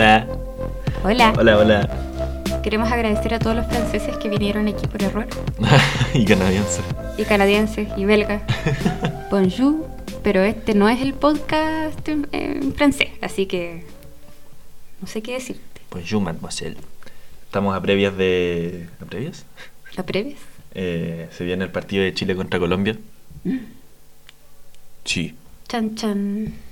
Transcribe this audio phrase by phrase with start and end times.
[0.00, 0.26] Hola.
[1.04, 1.34] Hola.
[1.36, 2.60] Hola, hola.
[2.62, 5.26] Queremos agradecer a todos los franceses que vinieron aquí por error.
[6.14, 6.80] y canadiense.
[7.18, 8.40] Y canadienses y belgas.
[9.30, 9.86] Bonjour.
[10.22, 13.84] Pero este no es el podcast en, en francés, así que
[15.02, 15.82] no sé qué decirte.
[15.90, 16.78] Bonjour, mademoiselle.
[17.44, 18.88] Estamos a previas de...
[19.02, 19.44] ¿A previas?
[19.98, 20.40] ¿Lo previas?
[20.74, 22.96] Eh, se viene el partido de Chile contra Colombia.
[23.44, 23.58] Mm.
[25.04, 25.34] Sí.
[25.68, 26.69] Chan, chan.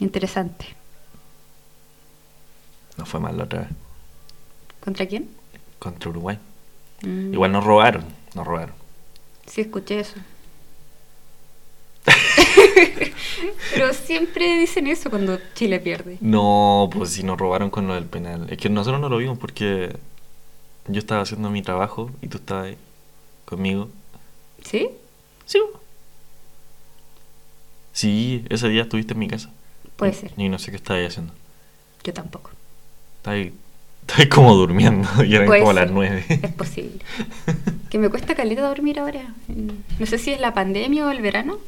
[0.00, 0.66] Interesante.
[2.96, 3.68] No fue mal la otra vez.
[4.80, 5.28] ¿Contra quién?
[5.78, 6.38] Contra Uruguay.
[7.02, 8.04] Mm, Igual nos robaron.
[8.34, 8.74] Nos robaron.
[9.46, 10.14] Sí, escuché eso.
[13.74, 16.18] Pero siempre dicen eso cuando Chile pierde.
[16.20, 18.46] No, pues si nos robaron con lo del penal.
[18.50, 19.96] Es que nosotros no lo vimos porque
[20.86, 22.78] yo estaba haciendo mi trabajo y tú estabas ahí
[23.44, 23.88] conmigo.
[24.64, 24.88] ¿Sí?
[25.46, 25.60] Sí.
[27.92, 29.50] Sí, ese día estuviste en mi casa.
[29.96, 30.32] Puede ser.
[30.36, 31.32] Y no sé qué estabas haciendo.
[32.02, 32.50] Yo tampoco.
[33.18, 33.52] Estabas
[34.16, 35.82] ahí como durmiendo y eran Puede como ser.
[35.82, 36.24] las nueve.
[36.28, 36.98] Es posible.
[37.90, 39.34] que me cuesta caleta dormir ahora.
[39.98, 41.58] No sé si es la pandemia o el verano.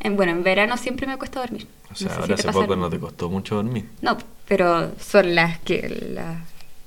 [0.00, 1.66] En, bueno, en verano siempre me cuesta dormir.
[1.90, 3.86] O sea, No sé si ahora te hace poco no te costó mucho dormir.
[4.02, 4.16] No,
[4.48, 6.38] pero son las que las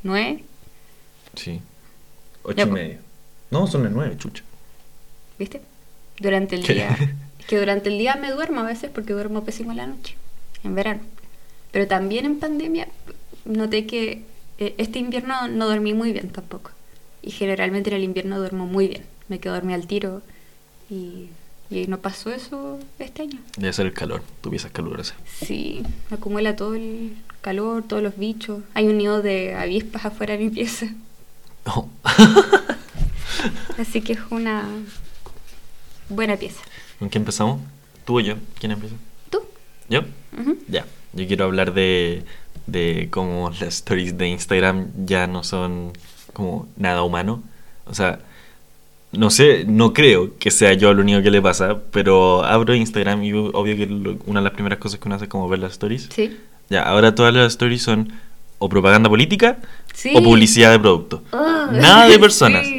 [0.03, 0.43] nueve,
[1.35, 1.59] Sí.
[2.43, 2.99] Ocho Ya, y media.
[3.49, 4.43] No, son las nueve, chucha.
[5.39, 5.61] ¿viste?
[6.19, 6.73] Durante el ¿Qué?
[6.73, 6.97] día.
[7.39, 10.15] Es que durante el día me duermo a veces porque duermo pésimo en la noche,
[10.63, 11.01] en verano.
[11.71, 12.87] Pero también en pandemia
[13.45, 14.23] noté que
[14.59, 16.71] eh, este invierno no dormí muy bien tampoco.
[17.21, 19.03] Y generalmente en el invierno duermo muy bien.
[19.29, 20.21] Me quedo dormida al tiro
[20.89, 21.29] y,
[21.69, 23.39] y no pasó eso este año.
[23.57, 24.21] Debe ser el calor.
[24.41, 25.15] Tu pieza es calurosa.
[25.25, 28.61] Sí, acumula todo el calor, todos los bichos.
[28.73, 30.87] Hay un nido de avispas afuera de mi pieza.
[31.65, 31.89] No.
[33.77, 34.67] Así que es una
[36.09, 36.61] buena pieza.
[36.99, 37.61] ¿Con qué empezamos?
[38.05, 38.35] ¿Tú o yo?
[38.59, 38.95] ¿Quién empieza?
[39.89, 40.01] ¿Yo?
[40.39, 40.57] Ujú.
[40.67, 40.85] Ya.
[41.13, 42.23] Yo quiero hablar de,
[42.67, 45.91] de cómo las stories de Instagram ya no son
[46.33, 47.43] como nada humano.
[47.85, 48.19] O sea,
[49.11, 53.23] no sé, no creo que sea yo lo único que le pasa, pero abro Instagram
[53.23, 55.59] y obvio que lo- una de las primeras cosas que uno hace es como ver
[55.59, 56.09] las stories.
[56.11, 56.35] Sí.
[56.69, 58.11] Ya, ahora todas las stories son
[58.57, 59.57] o propaganda política
[59.93, 60.13] Sí.
[60.15, 61.21] o publicidad de producto.
[61.31, 62.65] Ah, Nada de personas.
[62.65, 62.72] sí.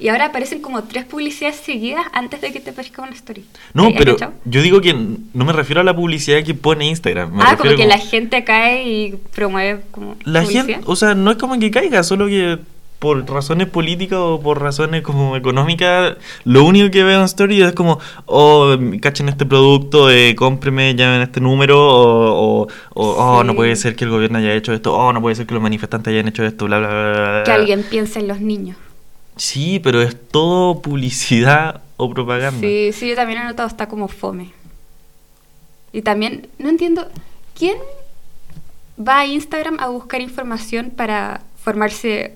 [0.00, 3.44] Y ahora aparecen como tres publicidades seguidas antes de que te aparezca una story.
[3.74, 4.16] No, ¿Has pero
[4.46, 7.32] yo digo que no me refiero a la publicidad que pone Instagram.
[7.32, 10.66] Me ah, como que la gente cae y promueve como La publicidad.
[10.66, 12.58] gente, o sea, no es como que caiga, solo que
[12.98, 17.72] por razones políticas o por razones como económicas, lo único que veo en story es
[17.72, 23.04] como, oh, cachen este producto, eh, cómpreme, llamen este número, o, o, o,
[23.38, 25.54] oh, no puede ser que el gobierno haya hecho esto, oh, no puede ser que
[25.54, 27.42] los manifestantes hayan hecho esto, bla, bla, bla, bla, bla.
[27.44, 28.76] Que alguien piense en los niños.
[29.40, 32.60] Sí, pero es todo publicidad o propaganda.
[32.60, 34.50] Sí, sí, yo también he notado, está como fome.
[35.92, 37.08] Y también, no entiendo,
[37.58, 37.78] ¿quién
[38.98, 42.34] va a Instagram a buscar información para formarse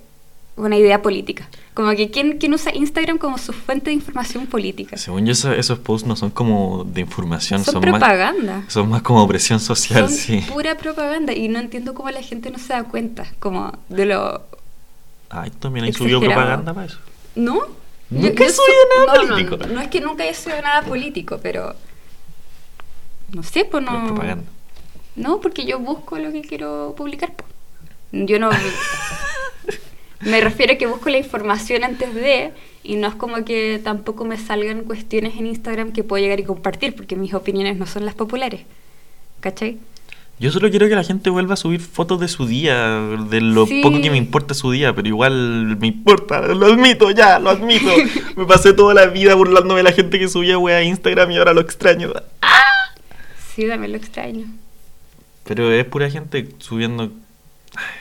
[0.56, 1.46] una idea política?
[1.74, 4.96] Como que, ¿quién, quién usa Instagram como su fuente de información política?
[4.96, 8.64] Según yo, eso- esos posts no son como de información, Son son, más, propaganda.
[8.68, 10.42] son más como presión social, Son sí.
[10.50, 14.42] pura propaganda y no entiendo cómo la gente no se da cuenta, como de lo...
[15.30, 16.98] Ay, también hay subido propaganda para eso.
[17.34, 17.60] ¿No?
[18.10, 19.56] Nunca he su- subido nada no, político.
[19.56, 21.74] No, no es que nunca haya subido nada político, pero...
[23.32, 24.06] No sé, pues es no...
[24.06, 24.44] propaganda.
[25.16, 27.32] No, porque yo busco lo que quiero publicar.
[27.32, 27.44] po.
[28.12, 28.50] Yo no...
[30.20, 32.52] me refiero a que busco la información antes de...
[32.82, 36.44] Y no es como que tampoco me salgan cuestiones en Instagram que puedo llegar y
[36.44, 38.60] compartir, porque mis opiniones no son las populares.
[39.40, 39.78] ¿Cachai?
[40.40, 42.98] Yo solo quiero que la gente vuelva a subir fotos de su día,
[43.30, 43.80] de lo Sí.
[43.82, 47.86] poco que me importa su día, pero igual me importa, lo admito ya, lo admito.
[48.36, 51.36] me pasé toda la vida burlándome de la gente que subía wea a Instagram y
[51.38, 52.12] ahora lo extraño.
[53.54, 54.46] Sí, también lo extraño.
[55.44, 57.12] Pero es pura gente subiendo.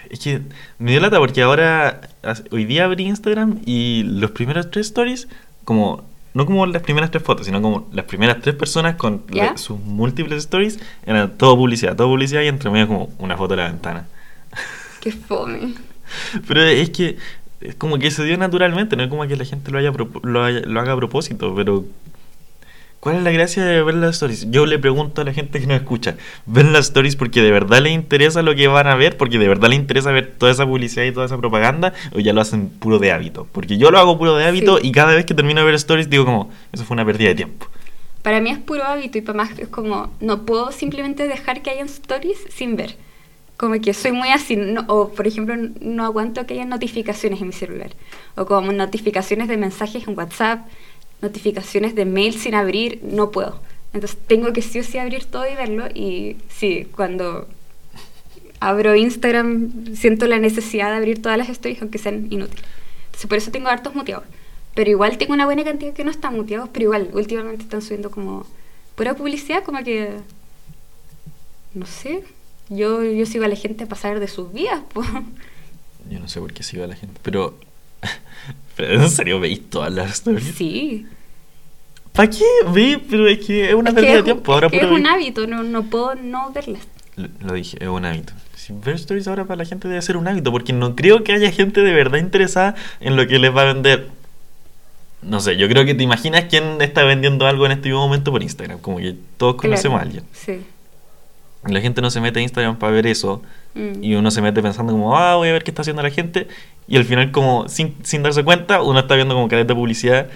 [0.09, 0.41] Es que
[0.79, 2.09] me dio lata porque ahora,
[2.51, 5.27] hoy día abrí Instagram y los primeros tres stories,
[5.65, 9.23] como, no como las primeras tres fotos, sino como las primeras tres personas con
[9.57, 13.61] sus múltiples stories, eran todo publicidad, todo publicidad y entre medio como una foto de
[13.63, 14.07] la ventana.
[14.99, 15.73] Qué fome.
[16.47, 17.17] Pero es que
[17.61, 19.91] es como que se dio naturalmente, no es como que la gente lo, haya
[20.23, 21.85] lo, haya- lo haga a propósito, pero
[23.03, 24.49] ¿cuál es la gracia de ver las stories?
[24.49, 26.15] Yo le pregunto a la gente que nos escucha,
[26.45, 29.17] ¿ven las stories porque de verdad les interesa lo que van a ver?
[29.17, 31.93] ¿Porque de verdad les interesa ver toda esa publicidad y toda esa propaganda?
[32.15, 33.45] ¿O ya lo hacen puro de hábito?
[33.51, 34.87] Porque yo lo hago puro de hábito Sí.
[34.87, 37.35] y cada vez que termino de ver stories digo como, eso fue una pérdida de
[37.35, 37.67] tiempo.
[38.21, 41.71] Para mí es puro hábito y para más es como, no puedo simplemente dejar que
[41.71, 42.95] hayan stories sin ver.
[43.57, 47.47] Como que soy muy así, no- o por ejemplo, no aguanto que haya notificaciones en
[47.47, 47.91] mi celular.
[48.35, 50.61] O como notificaciones de mensajes en WhatsApp,
[51.23, 53.59] notificaciones de mail sin abrir, no puedo.
[53.93, 55.87] Entonces tengo que sí o sí abrir todo y verlo.
[55.93, 57.47] Y sí, cuando
[58.59, 62.63] abro Instagram, siento la necesidad de abrir todas las stories, aunque sean inútiles.
[63.05, 64.25] Entonces, por eso tengo hartos muteados.
[64.73, 68.09] Pero igual tengo una buena cantidad que no están muteados, pero igual, últimamente están subiendo
[68.09, 68.45] como
[68.95, 70.11] pura publicidad, como que.
[71.73, 72.23] No sé.
[72.69, 75.07] Yo, yo sigo a la gente a pasar de sus vidas, pues.
[76.09, 77.55] Yo no sé por qué sigo a la gente, pero.
[78.75, 80.53] Pero ¿En serio veis todas las stories?
[80.55, 81.05] Sí.
[82.13, 82.45] ¿Para qué?
[82.73, 84.53] Ve, pero es que es una Es pérdida de tiempo.
[84.53, 86.83] Ahora es, un hábito, no, no puedo no verlas.
[87.15, 88.33] Lo, lo dije, es un hábito.
[88.55, 91.33] Si ver stories ahora para la gente debe ser un hábito, porque no creo que
[91.33, 94.09] haya gente de verdad interesada en lo que les va a vender.
[95.21, 98.31] No sé, yo creo que te imaginas quién está vendiendo algo en este mismo momento
[98.31, 98.79] por Instagram.
[98.79, 100.23] Como que todos conocemos Claro, a alguien.
[100.33, 100.61] Sí.
[101.65, 103.41] La gente no se mete a Instagram para ver eso.
[103.73, 104.03] Mm.
[104.03, 106.47] Y uno se mete pensando como, ah, voy a ver qué está haciendo la gente.
[106.87, 110.27] Y al final, como sin, sin darse cuenta, uno está viendo como cadete de publicidad.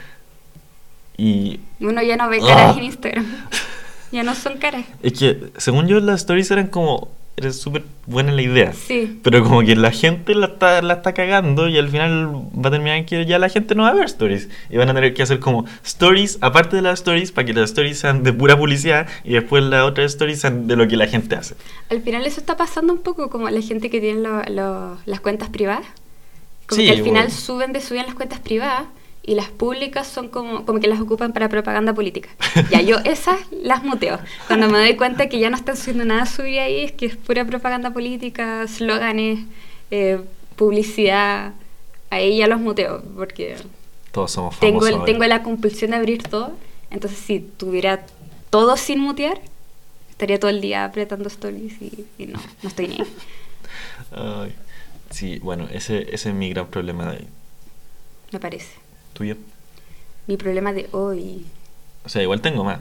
[1.17, 2.47] Y Uno ya no ve Ah.
[2.47, 3.25] caras en Instagram.
[4.11, 4.85] ya no son caras.
[5.03, 7.09] es que, según yo, las stories eran como,
[7.39, 8.73] era súper buena la idea.
[8.73, 9.19] Sí.
[9.21, 12.71] Pero como que la gente la está, la está cagando y al final va a
[12.71, 14.49] terminar que ya la gente no va a ver stories.
[14.71, 17.69] Y van a tener que hacer como stories, aparte de las stories, para que las
[17.69, 21.05] stories sean de pura publicidad y después las otras stories sean de lo que la
[21.05, 21.53] gente hace.
[21.91, 25.19] Al final eso está pasando un poco como la gente que tiene lo- lo- las
[25.19, 25.85] cuentas privadas.
[26.65, 27.39] Como Sí, que al final bueno.
[27.39, 28.85] suben de subir las cuentas privadas
[29.27, 32.29] y las públicas son como, como que las ocupan para propaganda política.
[32.71, 34.17] Ya yo esas las muteo.
[34.47, 37.15] Cuando me doy cuenta que ya no están subiendo nada subir ahí, es que es
[37.17, 39.39] pura propaganda política, slóganes,
[39.91, 40.19] eh,
[40.55, 41.53] publicidad.
[42.09, 43.57] Ahí ya los muteo porque
[44.13, 44.89] Todos somos tengo, famosos.
[44.89, 45.05] el- ahora.
[45.11, 46.53] tengo la compulsión de abrir todo.
[46.89, 48.05] Entonces, si tuviera
[48.49, 49.41] todo sin mutear,
[50.09, 53.07] estaría todo el día apretando stories y, y no, no estoy ni ahí.
[54.11, 54.55] Ay,
[55.11, 57.25] sí, bueno, ese, ese es mi gran problema de
[58.31, 58.71] Me parece.
[59.17, 59.35] Tuyo.
[60.27, 61.45] Mi problema de hoy.
[62.05, 62.79] O sea, igual tengo más,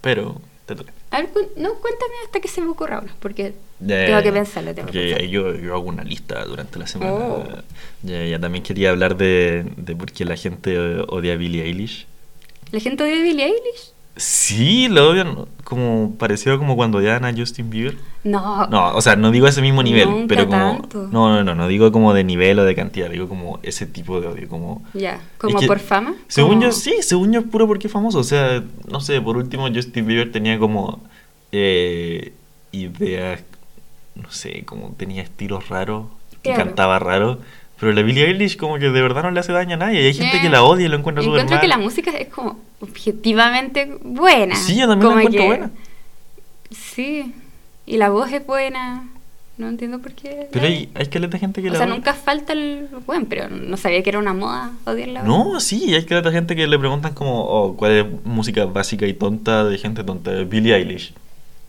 [0.00, 0.92] pero te toca.
[1.10, 4.74] A ver, cu- no, cuéntame hasta que se me ocurra uno, porque tengo que pensarlo.
[4.74, 5.24] Tengo que Porque pensarlo.
[5.24, 7.12] ahí yo, yo hago una lista durante la semana.
[7.12, 7.44] Oh.
[8.02, 10.78] Ya, ya también quería hablar de, de por qué la gente
[11.08, 12.06] odia a Billie Eilish.
[12.72, 13.92] ¿La gente odia a Billie Eilish?
[14.16, 17.96] Sí, lo odian como parecido como cuando odian a Justin Bieber.
[18.24, 18.66] No.
[18.68, 21.08] No, o sea, no digo ese mismo nivel, Nunca pero como tanto.
[21.12, 24.20] no, no, no, no digo como de nivel o de cantidad, digo como ese tipo
[24.20, 26.14] de odio, como Ya, como Es que, por fama.
[26.28, 29.20] Según como- yo sí, según yo es puro porque es famoso, o sea, no sé,
[29.20, 31.00] por último Justin Bieber tenía como
[31.52, 32.32] eh,
[32.72, 33.40] ideas,
[34.14, 36.64] no sé, como tenía estilos raros, y Claro.
[36.64, 37.38] cantaba raro,
[37.78, 40.06] pero la Billie Eilish como que de verdad no le hace daño a nadie, y
[40.06, 41.60] hay gente Eh, que la odia y lo encuentra súper Encuentro mal.
[41.62, 44.54] que la música es como objetivamente buena.
[44.56, 45.70] Sí, yo también la encuentro que- buena.
[46.70, 47.32] Sí,
[47.86, 49.08] y la voz es buena.
[49.58, 50.48] No entiendo por qué.
[50.52, 51.94] Pero hay, hay de gente que o la sea, odia.
[51.94, 55.22] nunca falta el buen, pero no sabía que era una moda odiarla.
[55.22, 59.14] No, sí, hay de gente que le preguntan como, oh, ¿cuál es música básica y
[59.14, 60.30] tonta de gente tonta?
[60.44, 61.14] Billie Eilish.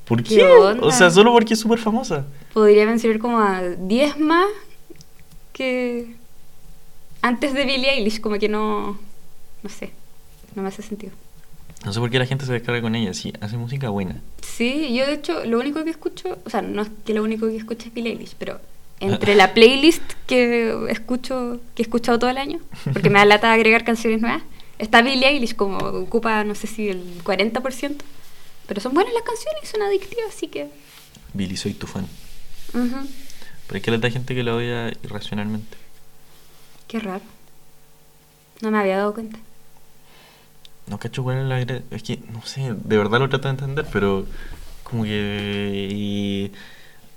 [0.04, 0.44] ¿Por ¿Qué qué?
[0.82, 2.26] O sea, solo porque es súper famosa.
[2.54, 4.48] Podría mencionar como a 10 más
[5.58, 6.16] que
[7.22, 9.00] antes de Billie Eilish, como que no.
[9.64, 9.92] No sé,
[10.56, 11.12] no me hace sentido.
[11.84, 14.22] No sé por qué la gente se descarga con ella, sí, hace música buena.
[14.42, 17.48] Sí, yo de hecho lo único que escucho, o sea, no es que lo único
[17.48, 18.60] que escucho es Billie Eilish, pero
[19.00, 22.60] entre la playlist que escucho, que he escuchado todo el año,
[22.94, 24.44] porque me da lata agregar canciones nuevas,
[24.80, 27.96] está Billie Eilish como ocupa, no sé si el 40%,
[28.68, 30.68] pero son buenas las canciones son adictivas, así que...
[31.34, 32.08] Billy, soy tu fan.
[32.74, 33.08] ujú,
[33.68, 35.78] Pero hay caleta de gente que la odia irracionalmente.
[36.88, 37.22] Qué raro.
[38.62, 39.38] No me había dado cuenta.
[40.88, 43.86] No cacho cuál es la Es que, no sé, de verdad lo trato de entender,
[43.92, 44.26] pero
[44.84, 45.88] como que...
[45.92, 46.52] y-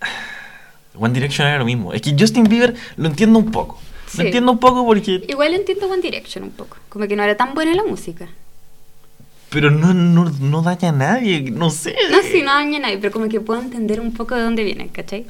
[0.99, 1.93] One Direction era lo mismo.
[1.93, 3.81] Es que Justin Bieber lo entiendo un poco.
[4.09, 4.19] Sí.
[4.19, 5.25] Lo entiendo un poco porque...
[5.29, 8.29] Igual entiendo One Direction un poco, como que no era tan buena la música.
[9.51, 11.95] Pero no, no, no daña a nadie, no sé.
[12.11, 14.65] No, sí, no daña a nadie, pero como que puedo entender un poco de dónde
[14.65, 15.27] vienen, ¿cachai?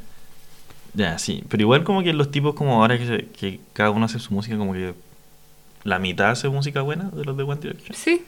[0.95, 1.45] Ya, sí.
[1.49, 4.35] Pero igual como que los tipos como ahora que, se- que cada uno hace su
[4.35, 4.95] música, como que
[5.85, 7.97] la mitad hace música buena de los de One Direction.
[7.97, 8.25] Sí.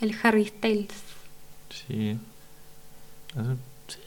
[0.00, 0.88] El Harry Styles.
[1.70, 2.18] Sí.
[3.88, 3.98] Sí.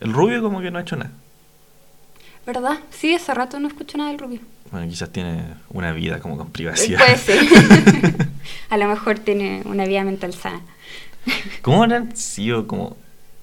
[0.00, 1.10] El rubio como que no ha hecho nada.
[2.46, 2.78] ¿Verdad?
[2.90, 4.40] Sí, hace rato no escucho nada del Rubio.
[4.70, 6.98] Bueno, quizás tiene una vida como con privacidad.
[7.00, 7.44] Puede ser.
[8.70, 10.60] a lo mejor tiene una vida mental sana.
[11.62, 12.96] ¿Cómo habrán sido como...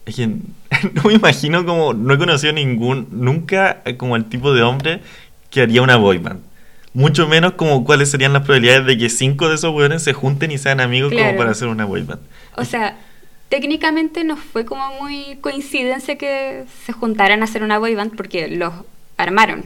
[0.06, 0.28] Es que
[0.94, 1.94] no me imagino como...
[1.94, 3.08] No he conocido ningún...
[3.12, 5.02] Nunca eh, como el tipo de hombre
[5.50, 6.42] que haría una boy band.
[6.94, 10.52] Mucho menos como cuáles serían las probabilidades de que cinco de esos weones se junten
[10.52, 12.22] y sean amigos como para hacer una boy band.
[12.56, 12.98] O sea,
[13.50, 18.48] técnicamente no fue como muy coincidencia que se juntaran a hacer una boy band porque
[18.48, 18.74] los
[19.18, 19.66] armaron.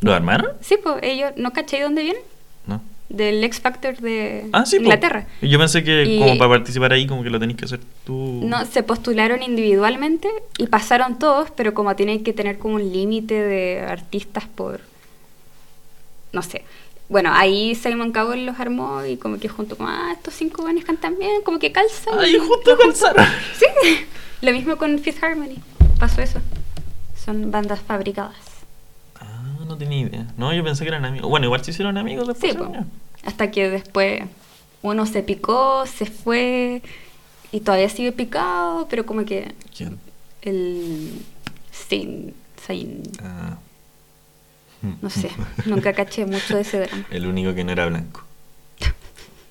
[0.00, 0.52] ¿Lo armaron?
[0.60, 2.22] Sí, pues ellos, ¿no caché dónde vienen?
[2.66, 2.80] No.
[3.08, 4.82] Del X Factor de Ah, sí, po.
[4.82, 5.26] Inglaterra.
[5.40, 7.80] Y Yo pensé que Y- como para participar ahí como que lo tenés que hacer
[8.04, 8.40] tú.
[8.44, 13.34] No, se postularon individualmente y pasaron todos, pero como tienen que tener como un límite
[13.34, 14.80] de artistas por...
[16.32, 16.64] No sé.
[17.08, 20.84] Bueno, ahí Simon Cowell los armó y como que junto con, ah, estos cinco buenos
[20.84, 22.16] cantan bien, como que calzan.
[22.32, 22.76] Los juntó.
[22.76, 23.24] calzaron.
[23.56, 23.66] Sí,
[24.42, 25.58] lo mismo con Fifth Harmony.
[26.00, 26.40] Pasó eso.
[27.24, 28.34] Son bandas fabricadas.
[29.66, 30.26] No tenía idea.
[30.36, 31.28] No, yo pensé que eran amigos.
[31.28, 32.52] Bueno, igual se hicieron amigos después.
[32.54, 32.58] Sí,
[33.24, 34.22] hasta que después
[34.82, 36.82] uno se picó, se fue
[37.52, 39.98] y todavía sigue picado, pero como que ¿Quién?
[40.42, 41.10] el
[41.72, 43.56] Zayn, Zayn, Ah.
[45.02, 45.30] no sé,
[45.64, 47.04] nunca caché mucho de ese drama.
[47.10, 48.22] El único que no era blanco.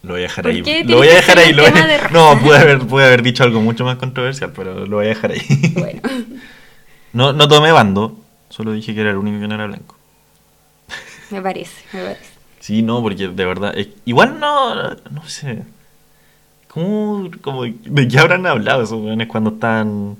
[0.03, 0.83] Lo voy a dejar ¿Por ahí.
[0.83, 1.49] Lo voy a dejar ahí.
[1.49, 2.13] un lo voy a- tema de raza?
[2.13, 5.31] No, pude haber, pude haber dicho algo mucho más controversial, pero lo voy a dejar
[5.31, 5.41] ahí.
[5.73, 6.01] Bueno,
[7.13, 8.17] No, no tomé bando,
[8.49, 9.94] solo dije que era el único que no era blanco.
[11.31, 12.25] Me parece, me parece.
[12.59, 13.77] Sí, no, porque de verdad.
[13.77, 14.75] es- igual no.
[15.11, 15.63] No sé.
[16.67, 20.17] ¿Cómo, como, ¿De qué habrán hablado esos weones cuando están.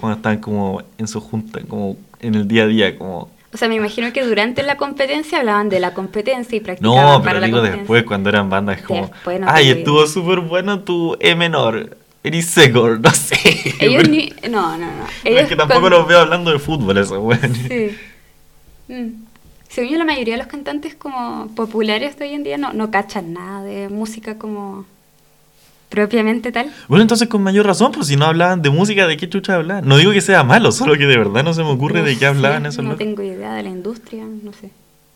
[0.00, 3.30] Cuando están como en su junta, como en el día a día, como.
[3.52, 7.18] O sea, me imagino que durante la competencia hablaban de la competencia y practicaban No,
[7.20, 7.80] para pero la digo competencia.
[7.82, 9.06] después, cuando eran bandas como.
[9.08, 10.12] Después no Ay, estuvo idea".
[10.12, 11.96] súper bueno tu E menor.
[12.22, 13.74] Eres seco, no sé.
[13.80, 14.32] Ellos ni...
[14.50, 15.06] No, no, no.
[15.24, 17.56] Ellos es que tampoco cuando- los veo hablando de fútbol, esos weones.
[17.68, 17.96] Sí.
[18.92, 19.24] Mm.
[19.68, 22.90] Según yo, la mayoría de los cantantes como populares de hoy en día no, no
[22.90, 24.86] cachan nada de música como
[25.90, 26.72] propiamente tal.
[26.88, 29.86] Bueno, entonces con mayor razón, pues si no hablaban de música, ¿de qué chucha hablaban?
[29.86, 32.18] No digo que sea malo, solo que de verdad no se me ocurre No de
[32.18, 32.98] qué hablaban sé, esos No locos.
[33.06, 34.70] tengo idea de la industria, no sé.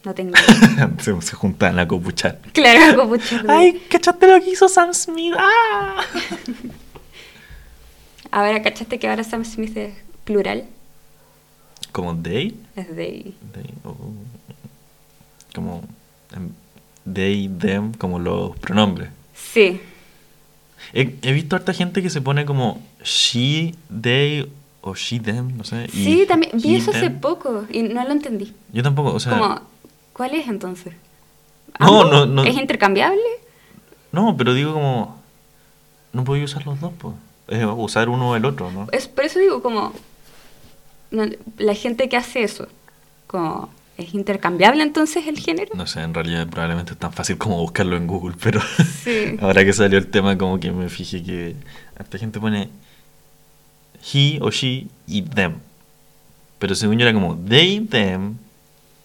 [0.05, 0.33] No tengo
[0.75, 0.91] idea.
[0.99, 2.39] se, se juntaban a copuchar.
[2.53, 5.35] claro, mucho de- Ay, ¿cachaste lo que hizo Sam Smith?
[5.39, 6.03] ¡Ah!
[8.31, 9.95] Ahora, ¿cachaste que ahora Sam Smith es
[10.25, 10.65] plural?
[11.93, 12.59] ¿Como they?
[12.75, 13.35] Es de...
[13.53, 13.97] They, oh.
[15.55, 15.83] Como
[16.35, 16.51] em,
[17.13, 19.11] they, them, como los pronombres.
[19.35, 19.81] Sí.
[20.95, 25.65] He, he visto harta gente que se pone como she, they o she, them, no
[25.65, 25.87] sé.
[25.93, 26.53] y Sí, también.
[26.55, 28.53] Vi eso hace poco y no lo entendí.
[28.73, 29.39] Yo tampoco, o sea.
[29.39, 29.61] como,
[30.13, 30.95] ¿cuál es entonces?
[31.79, 32.45] No, no, no.
[32.45, 33.21] ¿Es intercambiable?
[34.11, 35.21] No, pero digo como.
[36.13, 37.15] No podía usar los dos, pues.
[37.49, 38.89] Es usar uno o el otro, ¿no?
[38.93, 39.93] Es, por eso digo, como
[41.59, 42.66] la gente que hace eso,
[43.26, 45.75] como es intercambiable entonces el género.
[45.75, 48.61] No sé, en realidad probablemente es tan fácil como buscarlo en Google, pero
[49.04, 49.37] Sí.
[49.40, 51.54] ahora que salió el tema como que me fijé que
[51.99, 52.69] esta gente pone
[54.12, 55.57] he o she y them.
[56.59, 58.37] Pero según yo era como they, them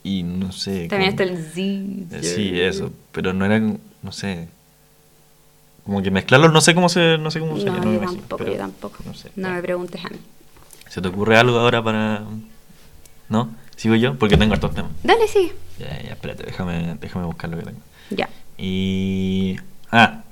[0.04, 0.88] y no sé.
[0.88, 2.18] También está el Z.
[2.18, 4.48] Eh, Sí, eso, pero no era, no sé.
[5.84, 8.46] Como que mezclarlos, no sé cómo se, no sé cómo sería, No, me yo tampoco,
[8.46, 8.98] yo tampoco.
[9.06, 9.32] No sé.
[9.36, 10.18] No me preguntes a mí.
[10.90, 12.24] ¿Se te ocurre algo ahora para...?
[13.30, 13.50] ¿No?
[13.76, 14.16] ¿Sigo yo?
[14.18, 14.92] Porque tengo hartos temas.
[15.04, 15.52] Dale, sí.
[15.80, 17.80] Ya, ya, espérate, déjame, déjame buscar lo que tengo.
[18.10, 18.30] Ya.
[18.58, 19.58] Y...
[19.92, 20.24] Ah,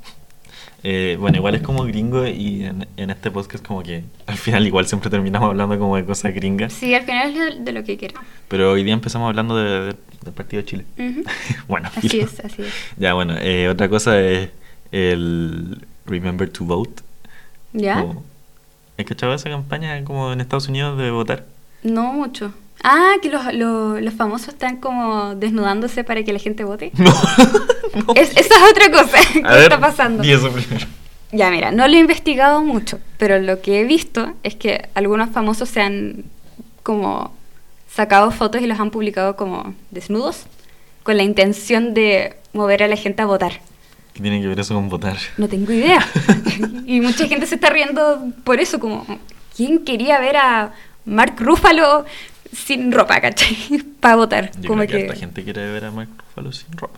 [0.83, 4.65] eh, bueno, igual es como gringo y en, en este podcast como que al final
[4.67, 6.73] igual siempre terminamos hablando como de cosas gringas.
[6.73, 8.19] Sí, al final es de, de lo que quiero.
[8.47, 10.85] Pero hoy día empezamos hablando de- de- del partido de Chile.
[10.97, 11.23] Ujú.
[11.67, 12.25] bueno, Así filo.
[12.25, 12.73] es, así es.
[12.97, 14.49] Ya, bueno, eh, otra cosa es
[14.91, 17.03] el Remember to Vote.
[17.73, 18.01] ¿Ya?
[18.01, 18.23] Como-
[18.97, 21.45] ¿Has cachado esa campaña como en Estados Unidos de votar?
[21.83, 22.53] No mucho.
[22.83, 26.91] Ah, que los, los, los famosos están como desnudándose para que la gente vote.
[26.97, 27.11] No.
[28.07, 28.13] no.
[28.15, 30.21] Es, esa es otra cosa que A ver, está pasando.
[30.23, 30.85] di eso primero.
[31.31, 35.29] Ya, mira, no lo he investigado mucho, pero lo que he visto es que algunos
[35.31, 36.23] famosos se han
[36.83, 37.33] como
[37.91, 40.43] sacado fotos y los han publicado como desnudos
[41.03, 43.59] con la intención de mover a la gente a votar.
[44.15, 45.17] ¿Qué tiene que ver eso con votar?
[45.37, 45.99] No tengo idea.
[46.87, 49.05] y mucha gente se está riendo por eso, como,
[49.53, 52.05] ¿quién quería ver a Mark Ruffalo
[52.53, 53.57] sin ropa, cachai?
[53.99, 54.51] Para votar.
[54.61, 55.19] Yo como creo que, que...
[55.19, 56.97] gente quiere ver a Mark Ruffalo sin ropa.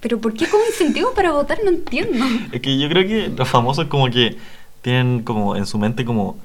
[0.00, 1.58] Pero ¿por qué como incentivo para votar?
[1.64, 2.24] No entiendo.
[2.52, 4.36] Es que yo creo que los famosos como que
[4.82, 6.38] tienen como en su mente como...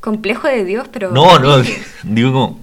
[0.00, 1.10] Complejo de Dios, pero...
[1.10, 1.60] No, no,
[2.04, 2.60] digo como...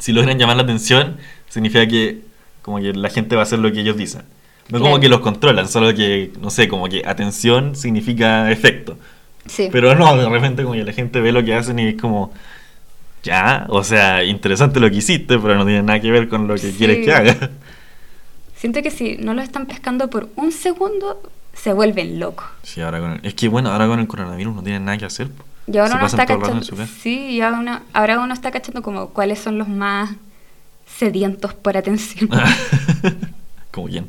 [0.00, 1.18] Si logran llamar la atención,
[1.48, 2.22] significa que
[2.62, 4.22] como que la gente va a hacer lo que ellos dicen.
[4.68, 5.00] No como Claro.
[5.00, 8.98] que los controlan, solo que, no sé, como que atención significa efecto.
[9.46, 9.68] Sí.
[9.70, 12.32] Pero no, de repente como que la gente ve lo que hacen y es como...
[13.22, 16.54] Ya, o sea, interesante lo que hiciste, pero no tiene nada que ver con lo
[16.54, 16.74] que Sí.
[16.78, 17.50] quieres que haga.
[18.56, 21.20] Siento que si no lo están pescando por un segundo,
[21.52, 22.46] se vuelven locos.
[22.62, 25.04] Sí, ahora con el- es que bueno, ahora con el coronavirus no tienen nada que
[25.06, 25.28] hacer.
[25.66, 26.86] Y ahora Se uno pasan está cachando.
[27.00, 30.10] Sí, y ahora uno, ahora uno está cachando como cuáles son los más
[30.86, 32.30] sedientos por atención.
[33.72, 34.06] ¿Como quién?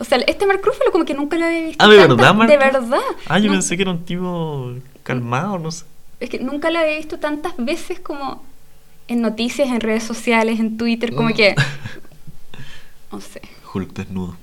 [0.00, 1.84] O sea, este Mark Ruffalo como que nunca lo había visto.
[1.84, 2.98] Ah, ¿de verdad, Mark De verdad.
[3.28, 4.72] Ah, yo No, pensé que era un tipo
[5.04, 5.84] calmado, no sé.
[6.18, 8.42] Es que nunca lo había visto tantas veces como
[9.08, 11.34] en noticias, en redes sociales, en Twitter, como Mm.
[11.34, 11.54] que...
[13.12, 13.40] No sé.
[13.74, 14.36] Hulk desnudo.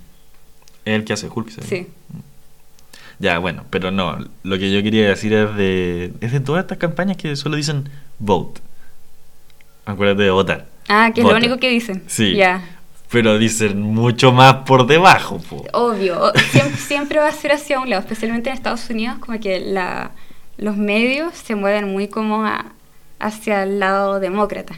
[0.85, 1.69] Es el que hace Hulk, ¿sabes?
[1.69, 1.87] Sí.
[3.19, 4.17] Ya, bueno, pero no.
[4.43, 7.89] Lo que yo quería decir es de, es de todas estas campañas que solo dicen
[8.19, 8.61] vote.
[9.85, 10.67] Acuérdate de votar.
[10.89, 12.03] Ah, que es lo único que dicen.
[12.07, 12.35] Sí.
[12.35, 12.76] Ya.
[13.09, 15.63] Pero dicen mucho más por debajo, po.
[15.73, 19.59] Obvio, siempre, siempre va a ser hacia un lado, especialmente en Estados Unidos, como que
[19.61, 20.11] la,
[20.57, 22.65] los medios se mueven muy como a-
[23.19, 24.75] hacia el lado demócrata.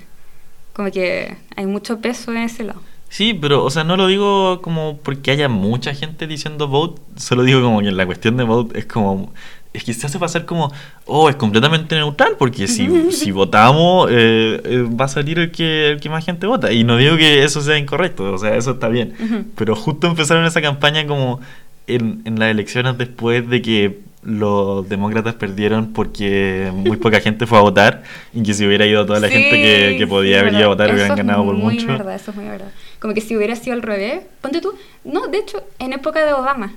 [0.73, 2.81] Como que hay mucho peso en ese lado.
[3.09, 7.41] Sí, pero, o sea, no lo digo como porque haya mucha gente diciendo vote, solo
[7.41, 9.33] digo como que la cuestión de vote es como.
[9.71, 10.71] Es que se hace pasar como,
[11.05, 15.91] oh, es completamente neutral, porque si, si votamos, eh, eh, va a salir el que,
[15.91, 16.71] el que más gente vota.
[16.71, 19.13] Y no digo que eso sea incorrecto, o sea, eso está bien.
[19.55, 21.39] Pero justo empezaron esa campaña como
[21.87, 27.57] en, en las elecciones después de que los demócratas perdieron porque muy poca gente fue
[27.57, 30.41] a votar y que si hubiera ido toda la Sí, gente que, que podía sí,
[30.41, 31.87] haber ido a votar Eso hubieran es ganado por muy mucho.
[31.87, 32.71] verdad, eso es muy verdad.
[32.99, 34.73] Como que si hubiera sido al revés, ponte tú,
[35.05, 36.73] no, de hecho, en época de Obama,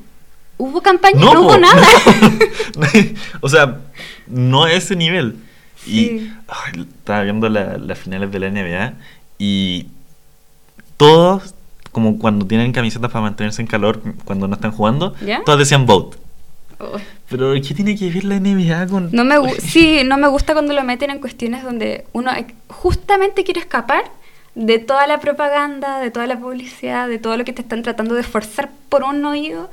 [0.59, 1.59] hubo campaña, no, hubo po.
[1.59, 1.83] nada.
[3.41, 3.81] o sea,
[4.27, 5.37] no a ese nivel.
[5.87, 6.33] Y Sí.
[6.49, 8.95] ay, estaba viendo la- las finales de la NBA
[9.39, 9.87] y
[10.97, 11.55] todos,
[11.91, 15.43] como cuando tienen camisetas para mantenerse en calor cuando no están jugando, ¿Ya?
[15.45, 16.17] todos decían vote.
[16.79, 17.01] Uy.
[17.29, 19.09] Pero ¿qué tiene que ver la NBA con...?
[19.13, 22.31] No me sí, no me gusta cuando lo meten en cuestiones donde uno
[22.69, 24.05] justamente quiere escapar
[24.55, 28.15] de toda la propaganda, de toda la publicidad, de todo lo que te están tratando
[28.15, 29.71] de forzar por un oído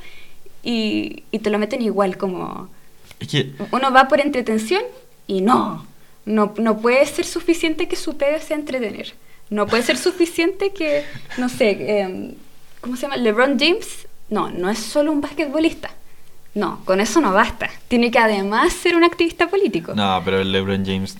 [0.63, 2.70] y, y te lo meten igual como
[3.20, 3.51] Es que...
[3.72, 4.82] uno va por entretención
[5.28, 5.86] y no,
[6.25, 9.13] no, no puede ser suficiente que su pega sea entretener.
[9.50, 11.04] No puede ser suficiente que,
[11.38, 12.34] no sé, em,
[12.82, 13.18] ¿cómo se llama?
[13.18, 15.89] LeBron James, no, no es solo un basquetbolista.
[16.56, 17.70] No, con eso no basta.
[17.88, 19.94] Tiene que además ser un activista político.
[19.96, 21.16] No, pero el LeBron James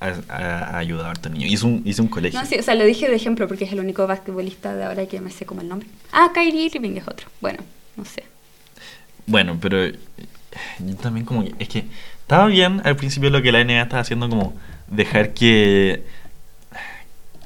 [0.00, 1.50] ha, ha- ayudado a hartos niños.
[1.50, 2.38] Hizo un, hizo un colegio.
[2.40, 5.06] No, sí, o sea, lo dije de ejemplo porque es el único basquetbolista de ahora
[5.06, 5.88] que me sé como el nombre.
[6.12, 7.28] Ah, Kyrie Irving es otro.
[7.40, 7.60] Bueno,
[7.96, 8.24] no sé.
[9.26, 9.98] Bueno, pero eh,
[10.80, 11.84] yo también como que, es que
[12.20, 14.54] estaba bien al principio lo que la NBA estaba haciendo como
[14.88, 16.04] dejar que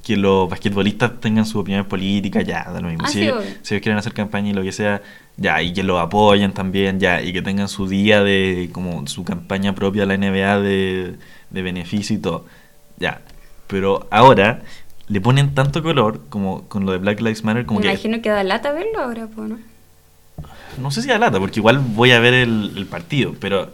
[0.06, 3.02] que los basquetbolistas tengan su opinión política, ya, da lo mismo.
[3.04, 3.50] Ah, si, sí, ellos, obvio.
[3.62, 5.02] si ellos quieren hacer campaña y lo que sea,
[5.36, 9.24] ya, y que los apoyen también, ya, y que tengan su día de como su
[9.24, 11.16] campaña propia la NBA de,
[11.50, 12.46] de beneficio y todo,
[12.98, 13.20] ya.
[13.66, 14.60] Pero ahora
[15.08, 18.22] le ponen tanto color como con lo de Black Lives Matter, como me que imagino
[18.22, 19.58] que da lata verlo ahora, pues, ¿no?
[20.78, 23.72] No sé si da lata, porque igual voy a ver el, el partido, pero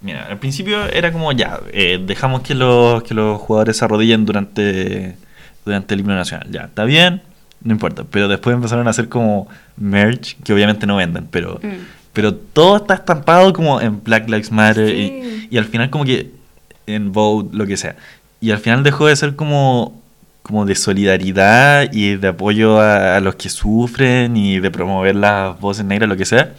[0.00, 4.24] mira, al principio era como ya, eh, dejamos que los, que los jugadores se arrodillen
[4.24, 5.16] durante,
[5.64, 7.22] durante el himno nacional, ya, está bien,
[7.62, 11.68] no importa, pero después empezaron a hacer como merch, que obviamente no venden, pero, Mm.
[12.12, 15.46] pero todo está estampado como en Black Lives Matter Sí.
[15.50, 16.30] y, y al final como que
[16.86, 17.94] en Vote, lo que sea,
[18.40, 20.01] y al final dejó de ser como
[20.42, 25.58] como de solidaridad y de apoyo a, a los que sufren y de promover las
[25.60, 26.52] voces negras, lo que sea,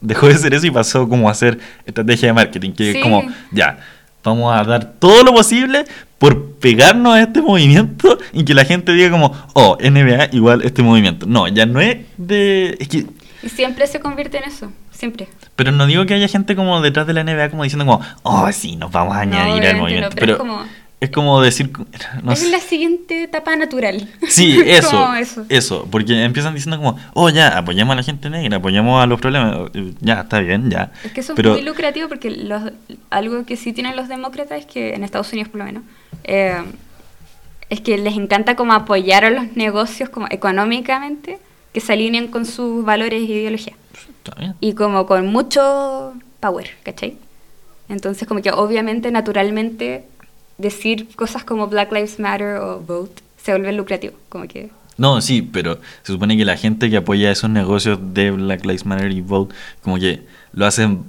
[0.00, 2.98] dejó de ser eso y pasó como a ser estrategia de marketing, que Sí.
[2.98, 3.78] es como, ya,
[4.24, 5.84] vamos a dar todo lo posible
[6.18, 10.82] por pegarnos a este movimiento y que la gente diga como, oh, NBA igual este
[10.82, 11.26] movimiento.
[11.26, 12.76] No, ya no es de...
[12.80, 13.06] Es que,
[13.42, 15.28] Y siempre se convierte en eso, siempre.
[15.54, 18.50] pero no digo que haya gente como detrás de la NBA como diciendo como, oh,
[18.52, 20.08] sí, nos vamos a No, añadir al obviamente movimiento.
[20.08, 21.70] no, pero pero es como- es como decir...
[22.22, 22.50] No es sé.
[22.50, 24.08] la siguiente etapa natural.
[24.28, 25.44] Sí, eso, eso.
[25.48, 29.20] eso, porque empiezan diciendo como, oh, ya, apoyamos a la gente negra, apoyamos a los
[29.20, 30.92] problemas, ya, está bien, ya.
[31.04, 32.72] Es que eso Pero- es muy lucrativo porque los,
[33.10, 35.82] algo que sí tienen los demócratas es que, en Estados Unidos por lo menos,
[36.24, 36.62] eh,
[37.68, 41.38] es que les encanta como apoyar a los negocios como económicamente
[41.74, 43.74] que se alineen con sus valores e ideología.
[44.24, 44.54] Está bien.
[44.60, 47.18] Y como con mucho power, ¿cachai?
[47.88, 50.04] Entonces como que obviamente, naturalmente,
[50.58, 54.14] decir cosas como Black Lives Matter o Vote se vuelve lucrativo.
[54.28, 54.70] Como que...
[54.98, 58.86] No, sí, pero se supone que la gente que apoya esos negocios de Black Lives
[58.86, 61.04] Matter y Vote, como que lo hacen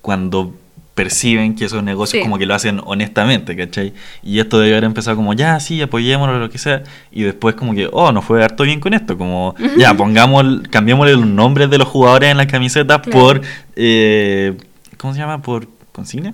[0.00, 0.54] cuando
[0.94, 2.22] perciben que esos negocios Sí.
[2.22, 3.92] como que lo hacen honestamente, ¿cachai?
[4.22, 7.74] Y esto debe haber empezado como, ya, sí, apoyémoslo, lo que sea, y después como
[7.74, 11.78] que, oh, nos fue harto bien con esto, como, ya, pongamos, cambiémosle los nombres de
[11.78, 13.18] los jugadores en las camisetas Claro.
[13.18, 13.40] por,
[13.74, 14.56] eh,
[14.96, 15.42] ¿cómo se llama?
[15.42, 16.32] ¿Por consigna?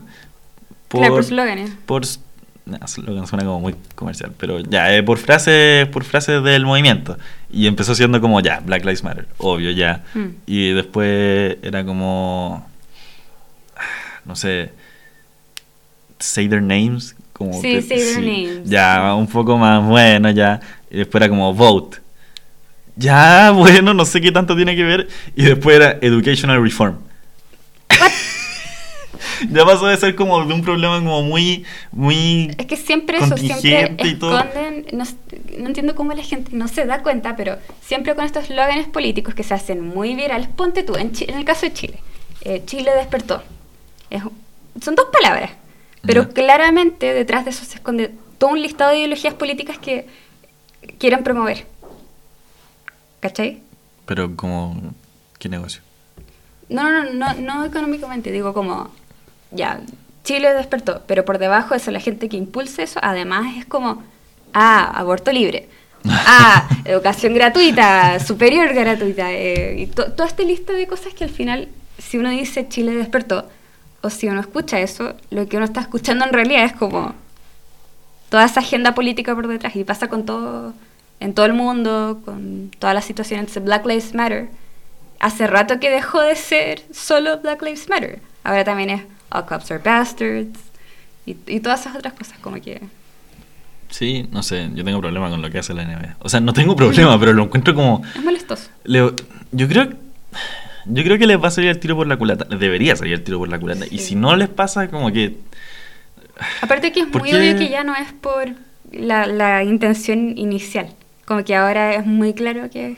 [0.88, 1.24] Claro, por
[1.86, 2.02] por
[2.78, 7.16] no, slogan suena como muy comercial, pero ya, eh, por frases por frases del movimiento.
[7.52, 10.04] Y empezó siendo como ya, Black Lives Matter, obvio ya.
[10.14, 10.26] Mm.
[10.46, 12.66] Y después era como
[13.76, 13.80] ah,
[14.24, 14.72] no sé,
[16.18, 18.68] say their names, como Sí, que- say their names.
[18.70, 20.60] Ya, un poco más bueno ya.
[20.90, 21.98] Y después era como vote.
[22.96, 25.08] Ya, bueno, no sé qué tanto tiene que ver.
[25.34, 26.96] Y después era educational reform.
[29.50, 33.36] ya pasó de ser como de un problema como muy, muy Es que siempre eso,
[33.36, 34.38] siempre contingente y todo.
[34.38, 35.04] esconden, no,
[35.58, 39.34] no entiendo cómo la gente no se da cuenta, pero siempre con estos eslóganes políticos
[39.34, 41.98] que se hacen muy virales, ponte tú, en, en el caso de Chile,
[42.42, 43.42] eh, Chile despertó.
[44.10, 44.22] Es-
[44.82, 45.50] son dos palabras,
[46.02, 46.28] pero Ya.
[46.28, 50.06] claramente detrás de eso se esconde todo un listado de ideologías políticas que
[50.98, 51.66] quieren promover.
[53.20, 53.60] ¿Cachai?
[54.06, 54.94] Pero como,
[55.38, 55.82] ¿qué negocio?
[56.68, 58.90] No, no, no, no, no económicamente, digo como,
[59.52, 59.80] ya,
[60.24, 64.02] Chile despertó, pero por debajo de eso la gente que impulsa eso, además es como,
[64.52, 65.68] ah, aborto libre,
[66.08, 71.30] ah, educación gratuita, superior gratuita, eh, y to- toda esta lista de cosas que al
[71.30, 73.48] final, si uno dice Chile despertó,
[74.02, 77.14] o si uno escucha eso, lo que uno está escuchando en realidad es como
[78.30, 80.72] toda esa agenda política por detrás, y pasa con todo,
[81.18, 84.48] en todo el mundo, con todas las situaciones Black Lives Matter,
[85.18, 88.20] hace rato que dejó de ser solo Black Lives Matter.
[88.44, 90.58] Ahora también es All Cops are Bastards
[91.26, 92.80] y, y todas esas otras cosas como que...
[93.88, 96.16] Sí, no sé, yo tengo problema con lo que hace la NBA.
[96.20, 98.02] O sea, no tengo problema, pero lo encuentro como...
[98.14, 98.70] Es molestoso.
[98.84, 99.14] Leo,
[99.50, 99.88] yo creo
[100.86, 102.46] yo creo que les va a salir el tiro por la culata.
[102.48, 103.84] Les debería salir el tiro por la culata.
[103.90, 105.38] Y si no les pasa, como que...
[106.62, 107.36] Aparte que es ¿Por muy qué?
[107.36, 108.48] obvio que ya no es por
[108.92, 110.88] la, la intención inicial.
[111.26, 112.96] Como que ahora es muy claro que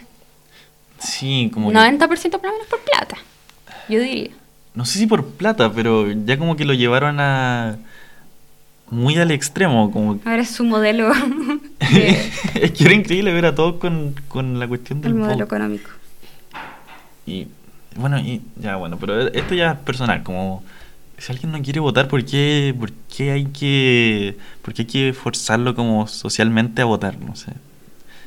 [0.99, 1.77] Sí, como que...
[1.77, 3.17] 90% por lo menos por plata.
[3.89, 4.31] Yo diría.
[4.75, 7.77] No sé si por plata, pero ya como que lo llevaron a...
[8.91, 10.21] Muy al extremo, como...
[10.25, 11.11] Ahora es su modelo,
[11.93, 12.31] de-
[12.61, 15.91] es que era increíble ver a todos con, con la cuestión del el modelo económico.
[17.27, 17.49] Y
[17.97, 20.63] bueno, y ya bueno, pero esto ya es personal, como
[21.17, 25.13] si alguien no quiere votar, ¿por qué, por qué hay que por qué hay que
[25.15, 27.19] forzarlo como socialmente a votar?
[27.19, 27.53] No sé.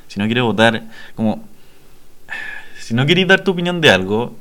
[0.08, 0.82] Si no quiere votar,
[1.14, 1.44] como
[2.80, 4.36] si no queréis dar tu opinión de algo,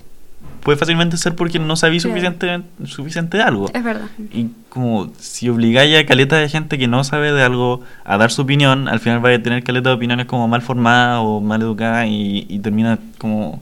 [0.66, 3.70] puede fácilmente ser porque no sabéis suficiente, suficiente de algo.
[3.72, 4.08] Es verdad.
[4.34, 8.32] Y como si obligáis a caleta de gente que no sabe de algo a dar
[8.32, 11.62] su opinión, al final vais a tener caleta de opiniones como mal formadas o mal
[11.62, 13.62] educadas y, y termina como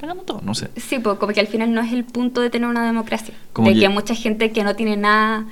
[0.00, 0.68] cagando todo, no sé.
[0.76, 3.34] Sí, pues como que al final no es el punto de tener una democracia.
[3.52, 5.44] Como de que- que mucha gente que no tiene nada,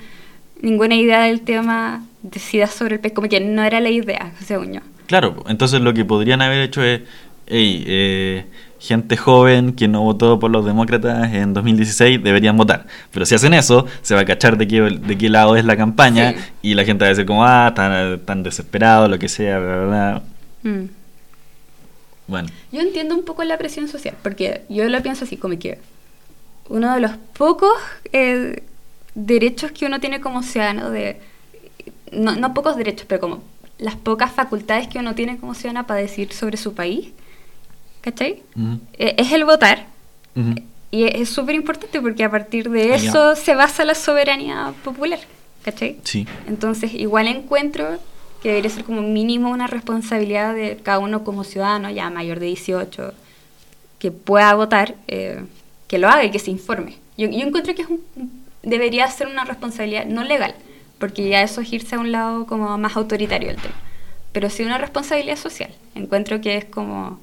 [0.61, 3.13] ninguna idea del tema, decida sobre el país.
[3.13, 4.79] Como que no era la idea, según yo.
[5.05, 7.01] Claro, entonces lo que podrían haber hecho es,
[7.47, 8.45] hey, eh,
[8.79, 12.85] gente joven que no votó por los demócratas en 2016 deberían votar.
[13.11, 15.75] Pero si hacen eso, se va a cachar de qué, de qué lado es la
[15.75, 16.37] campaña Sí.
[16.61, 19.77] y la gente va a decir como, ah, tan, tan desesperado, lo que sea, bla,
[19.77, 20.71] bla, bla.
[20.71, 20.89] Mm.
[22.27, 25.79] Bueno, Yo entiendo un poco la presión social, porque yo lo pienso así, como que
[26.69, 27.71] uno de los pocos
[28.11, 28.63] eh,
[29.15, 31.21] derechos que uno tiene como ciudadano, de
[32.11, 33.43] no, no pocos derechos, pero como
[33.79, 37.09] las pocas facultades que uno tiene como ciudadano para decir sobre su país,
[38.07, 38.41] ¿cachai?
[38.55, 39.85] ujú, Eh, es el votar.
[40.35, 40.55] ujú.
[40.91, 45.19] Y es súper importante porque a partir de eso se basa la soberanía popular,
[45.63, 45.97] ¿cachai?
[46.03, 46.25] sí.
[46.47, 47.99] Entonces, igual encuentro
[48.41, 52.45] que debería ser como mínimo una responsabilidad de cada uno como ciudadano, ya mayor de
[52.45, 53.13] 18,
[53.99, 55.43] que pueda votar, eh,
[55.89, 56.95] que lo haga y que se informe.
[57.17, 58.01] Yo, yo encuentro que es un-
[58.63, 60.55] debería ser una responsabilidad no legal,
[60.99, 63.75] porque ya eso es irse a un lado como más autoritario del tema,
[64.31, 65.71] pero sí una responsabilidad social.
[65.95, 67.19] Encuentro que es como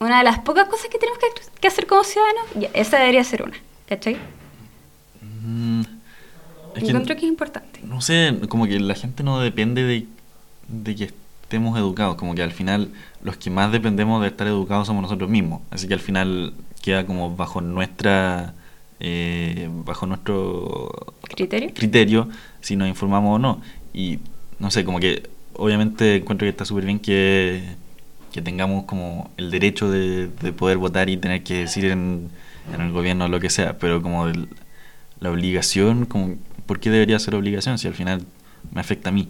[0.00, 1.26] una de las pocas cosas que tenemos que,
[1.60, 3.56] que hacer como ciudadanos, ya, esa debería ser una,
[3.88, 4.16] ¿cachai?
[5.44, 5.80] Mm,
[6.74, 7.80] es que- Encuentro que es importante.
[7.84, 10.06] no sé, como que la gente no depende de,
[10.68, 11.04] de que
[11.42, 15.28] estemos educados, como que al final los que más dependemos de estar educados somos nosotros
[15.28, 18.54] mismos, así que al final queda como bajo nuestra
[19.00, 21.70] eh, bajo nuestro ¿Criterio?
[21.74, 22.28] criterio
[22.60, 23.60] si nos informamos o no
[23.92, 24.18] y
[24.58, 27.62] no sé, como que obviamente encuentro que está súper bien que,
[28.32, 32.30] que tengamos como el derecho de, de poder votar y tener que decir en,
[32.74, 34.48] en el gobierno lo que sea, pero como el-
[35.20, 38.22] la obligación, como, ¿por qué debería ser obligación si al final
[38.72, 39.28] me afecta a mí?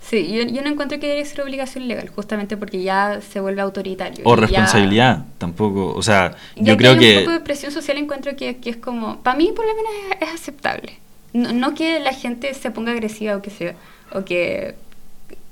[0.00, 3.62] Sí, yo, yo no encuentro que debería ser obligación legal, justamente porque ya se vuelve
[3.62, 4.24] autoritario.
[4.26, 7.18] O ya- responsabilidad, tampoco, o sea, yo que creo que...
[7.18, 9.92] un poco de presión social encuentro que, que es como, para mí por lo menos
[10.20, 10.98] es, es aceptable.
[11.32, 13.74] No, no que la gente se ponga agresiva o que sea,
[14.12, 14.74] o que,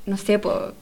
[0.07, 0.73] no sé, po,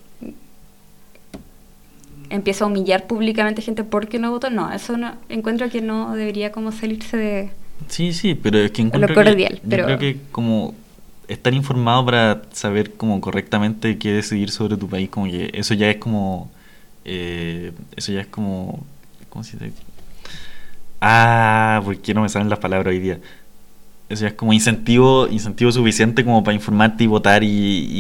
[2.31, 4.51] empieza a humillar públicamente gente porque no votó.
[4.51, 7.51] No, eso no, encuentro que no debería como salirse de...
[7.89, 10.75] Sí, sí, pero es que encuentro que- cordial, yo pero- creo que como
[11.29, 15.91] estar informado para saber como correctamente qué decidir sobre tu país, como que eso ya
[15.91, 16.51] es como...
[17.05, 18.85] eh, eso ya es como...
[19.29, 19.73] ¿Cómo se dice?
[21.01, 23.21] Ah, ¿por qué no me salen las palabras hoy día?
[24.09, 27.49] Eso ya es como incentivo, incentivo suficiente como para informarte y votar y,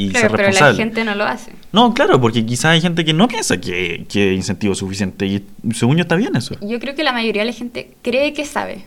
[0.07, 0.83] y Claro, ser pero la responsable.
[0.83, 1.53] gente no lo hace.
[1.73, 5.45] No, claro, porque quizás hay gente que no piensa que, que incentivo suficiente y
[5.75, 6.57] según yo está bien eso.
[6.63, 8.87] Yo creo que la mayoría de la gente cree que sabe.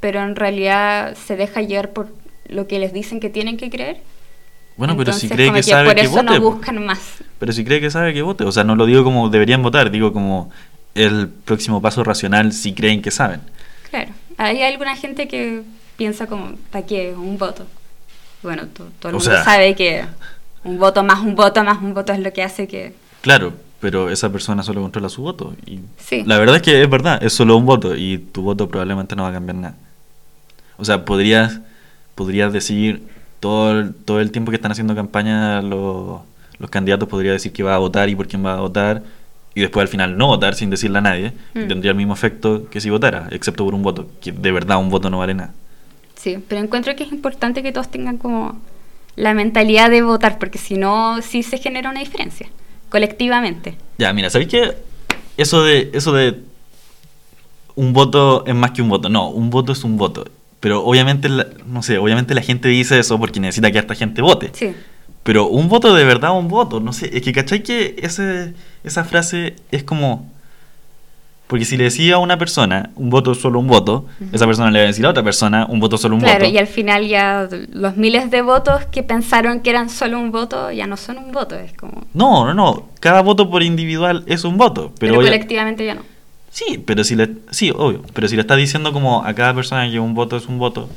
[0.00, 2.08] pero en realidad se deja llevar por
[2.48, 3.98] lo que les dicen que tienen que creer.
[4.76, 6.24] Bueno, pero si Entonces, cree que sabe por que eso vote.
[6.24, 6.98] no buscan más.
[7.38, 8.44] Pero si cree que sabe que vote.
[8.44, 10.50] O sea, no lo digo como deberían votar, digo como
[10.94, 13.42] el próximo paso racional si creen que saben.
[13.90, 15.62] Claro, hay alguna gente que
[16.00, 17.14] piensa como, ¿para qué?
[17.14, 17.66] Un voto.
[18.42, 20.02] Bueno, to- todo el mundo sea- sabe que
[20.64, 22.94] un voto más un voto más un voto es lo que hace que...
[23.20, 25.52] Claro, pero esa persona solo controla su voto.
[25.66, 26.22] Y Sí.
[26.24, 29.24] La verdad es que es verdad, es solo un voto y tu voto probablemente no
[29.24, 29.74] va a cambiar nada.
[30.78, 31.60] O sea, podrías,
[32.14, 33.02] podrías decir
[33.40, 36.20] todo el, todo el tiempo que están haciendo campaña los,
[36.58, 39.02] los candidatos, podría decir que va a votar y por quién va a votar
[39.54, 41.32] y después al final no votar sin decirle a nadie.
[41.52, 41.68] Mm.
[41.68, 44.88] tendría el mismo efecto que si votara, excepto por un voto, que de verdad un
[44.88, 45.52] voto no vale nada.
[46.20, 48.60] Sí, pero encuentro que es importante que todos tengan como
[49.16, 52.48] la mentalidad de votar, porque si no, sí se genera una diferencia,
[52.90, 53.76] colectivamente.
[53.98, 54.76] Ya, mira, ¿sabéis qué?
[55.36, 56.40] Eso de, eso de
[57.74, 59.08] un voto es más que un voto.
[59.08, 60.26] No, un voto es un voto.
[60.60, 64.20] Pero obviamente, la- no sé, obviamente la gente dice eso porque necesita que esta gente
[64.20, 64.50] vote.
[64.52, 64.72] Sí,
[65.22, 66.80] Pero un voto de verdad, un voto.
[66.80, 68.54] No sé, es que ¿cachai que ese,
[68.84, 70.30] esa frase es como...
[71.50, 74.78] Porque si le decía a una persona, un voto solo un voto, esa persona le
[74.78, 76.54] va a decir a otra persona, un voto solo un claro, voto.
[76.54, 80.70] y al final ya los miles de votos que pensaron que eran solo un voto,
[80.70, 82.04] ya no son un voto, es como...
[82.14, 82.90] No, no, no.
[83.00, 84.92] Cada voto por individual es un voto.
[85.00, 86.02] Pero, colectivamente ya no.
[86.52, 89.90] Sí, pero si le, sí, obvio, pero si le estás diciendo como a cada persona
[89.90, 90.88] que un voto es un voto,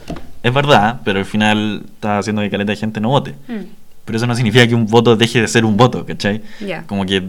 [0.44, 3.34] es verdad, pero al final está haciendo que caleta de gente no vote.
[3.48, 3.64] Mm,
[4.06, 6.44] Pero eso no significa que un voto deje de ser un voto, ¿cachai?
[6.60, 6.84] Ya.
[6.86, 7.24] Como que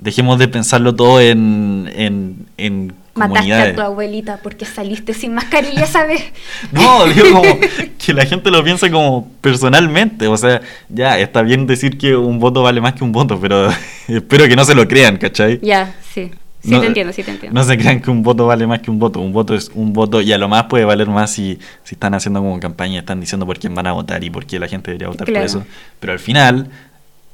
[0.00, 5.86] dejemos de pensarlo todo en, en, en Mataste a tu abuelita porque saliste sin mascarilla,
[5.86, 6.22] ¿sabes?
[6.72, 7.58] No, digo como
[7.98, 10.26] que la gente lo piense como personalmente.
[10.28, 13.68] O sea, ya, está bien decir que un voto vale más que un voto, pero
[14.08, 15.58] espero que no se lo crean, ¿cachai?
[15.62, 16.30] Ya, sí.
[16.62, 17.58] Sí No, te entiendo, sí te entiendo.
[17.58, 19.18] No se crean que un voto vale más que un voto.
[19.20, 22.12] Un voto es un voto y a lo más puede valer más si, si están
[22.14, 24.90] haciendo como campaña, están diciendo por quién van a votar y por qué la gente
[24.90, 25.40] debería votar Claro.
[25.40, 25.66] por eso.
[25.98, 26.68] Pero al final,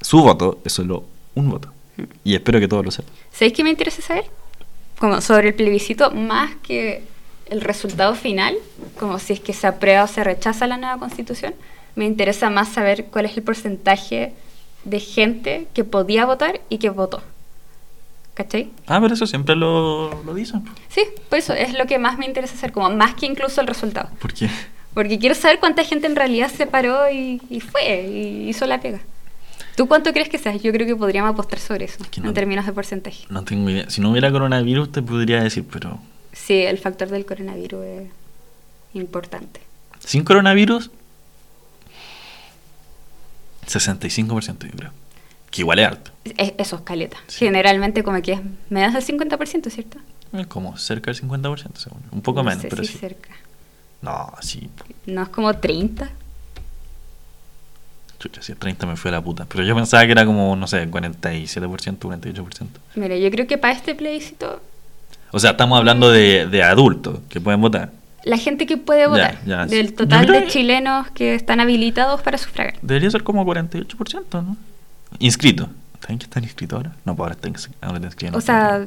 [0.00, 1.72] su voto es solo un voto.
[2.24, 3.12] Y espero que todos lo sepan.
[3.32, 4.24] ¿Sabéis qué me interesa saber?
[4.98, 7.04] Como sobre el plebiscito, más que
[7.46, 8.56] el resultado final,
[8.98, 11.54] como si es que se aprueba o se rechaza la nueva constitución,
[11.94, 14.32] me interesa más saber cuál es el porcentaje
[14.84, 17.22] de gente que podía votar y que votó.
[18.34, 18.70] ¿Cachai?
[18.86, 20.62] Ah, pero eso siempre lo, lo dicen.
[20.88, 23.66] Sí, por eso es lo que más me interesa saber, como más que incluso el
[23.66, 24.10] resultado.
[24.20, 24.50] ¿Por qué?
[24.92, 28.80] Porque quiero saber cuánta gente en realidad se paró y, y fue, y hizo la
[28.80, 29.00] pega.
[29.76, 30.60] ¿Tú cuánto crees que seas?
[30.62, 33.24] Yo creo que podríamos apostar sobre eso, Es que no- en términos de porcentaje.
[33.28, 33.88] No tengo idea.
[33.90, 36.00] Si no hubiera coronavirus, te podría decir, pero
[36.32, 38.08] Sí, el factor del coronavirus es
[38.94, 39.60] importante.
[40.00, 40.90] sin coronavirus,
[43.66, 44.90] 65% yo creo.
[45.50, 46.10] Que igual es alto.
[46.36, 47.16] Es- eso es caleta.
[47.26, 47.44] Sí.
[47.46, 49.98] Generalmente como que es menos del 50%, ¿cierto?
[50.32, 52.00] Es como cerca del 50%, según.
[52.10, 52.98] Un poco No menos, sé pero si sí.
[52.98, 53.30] cerca.
[54.02, 54.68] No, sí.
[55.06, 56.10] No es como 30.
[58.18, 59.44] Chucha, si es 30 me fue a la puta.
[59.46, 62.66] Pero yo pensaba que era como, no sé, 47%, 48%.
[62.94, 64.60] Mira, yo creo que para este plebiscito,
[65.32, 67.90] O sea, estamos hablando de, de adultos que pueden votar.
[68.24, 69.94] la gente que puede Ya, votar, ya, del sí.
[69.94, 72.74] total de chilenos que están habilitados para sufragar.
[72.82, 74.56] Debería ser como 48%, ¿no?
[75.18, 75.68] Inscrito.
[76.00, 76.92] ¿Saben que están inscritos ahora?
[77.04, 78.84] No, pues ahora están, ahora te inscriben O sea,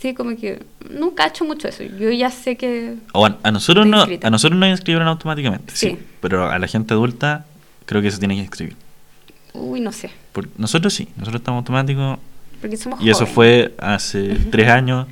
[0.00, 1.82] sí, como que nunca he hecho mucho eso.
[1.82, 2.96] Yo ya sé que...
[3.12, 5.90] O a, a nosotros no, a nosotros nos inscribieron automáticamente, sí.
[5.90, 5.98] Sí.
[6.20, 7.44] Pero a la gente adulta
[7.86, 8.76] creo que se tiene que inscribir.
[9.52, 10.10] Uy, no sé.
[10.32, 12.18] Por- nosotros sí, nosotros estamos automáticos
[12.60, 13.34] Porque somos y eso jóvenes.
[13.34, 14.50] fue hace Ujú.
[14.50, 15.06] tres años.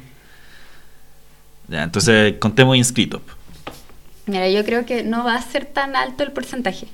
[1.68, 3.22] Ya, entonces contemos inscritos.
[4.26, 6.87] Mira, yo creo que no va a ser tan alto el porcentaje.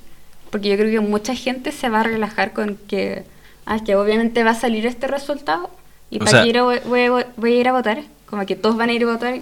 [0.51, 3.23] Porque yo creo que mucha gente se va a relajar con que,
[3.65, 5.69] ah, que obviamente va a salir este resultado.
[6.09, 8.03] ¿Y O para qué ir a- voy, a- voy a ir a votar?
[8.25, 9.39] Como que todos van a ir a votar.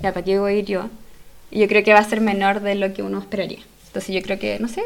[0.00, 0.88] Ya, ¿para qué voy a ir yo?
[1.50, 3.58] Y yo creo que va a ser menor de lo que uno esperaría.
[3.88, 4.82] Entonces yo creo que, no sé,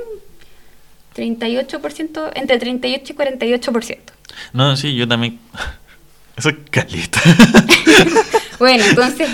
[1.16, 3.98] 38%, entre 38 y 48%.
[4.52, 5.38] No, sí, yo también.
[6.36, 7.20] Eso es caleta.
[8.58, 9.28] Bueno, entonces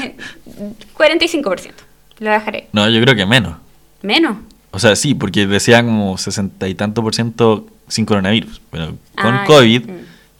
[0.96, 1.72] 45%.
[2.20, 2.68] Lo dejaré.
[2.72, 3.58] no, yo creo que menos.
[4.00, 4.38] Menos.
[4.70, 8.60] O sea, sí, porque decía como sesenta y tanto por ciento sin coronavirus.
[8.70, 8.86] Pero
[9.20, 9.96] con Ah, COVID, mm.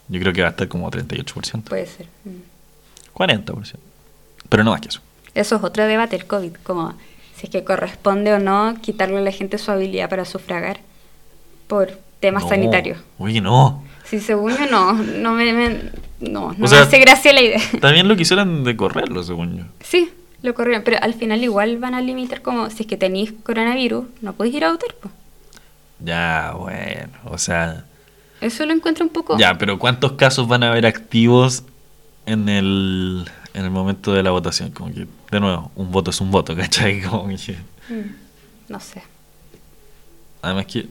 [0.08, 1.64] yo creo que va a estar como 38%.
[1.64, 2.06] Puede ser.
[2.24, 3.14] Mm.
[3.14, 3.74] 40%.
[4.48, 5.00] Pero no más que eso.
[5.34, 6.94] Eso es otro debate, el COVID, como
[7.36, 10.80] si es que corresponde o no quitarle a la gente su habilidad para sufragar
[11.68, 12.98] por temas No, sanitarios.
[13.18, 13.84] Oye, no.
[14.04, 15.82] Si según yo no, no me, me-
[16.20, 17.60] no, no O sea, me hace gracia la idea.
[17.80, 19.64] También lo quisieran de correrlo, según yo.
[19.80, 20.10] Sí,
[20.42, 24.06] lo corrieron, pero al final igual van a limitar como si es que tenéis coronavirus,
[24.22, 24.94] no podéis ir a votar.
[24.94, 25.10] po.
[26.04, 27.12] Ya, bueno.
[27.26, 27.84] O sea.
[28.40, 29.36] Eso lo encuentro un poco...
[29.36, 31.64] Ya, pero ¿cuántos casos van a haber activos
[32.24, 34.70] en el, en el momento de la votación.
[34.70, 37.02] Como que, de nuevo, un voto es un voto, ¿cachai?
[37.02, 37.56] Como que,
[37.90, 38.14] Mm,
[38.68, 39.02] No sé.
[40.42, 40.86] además que,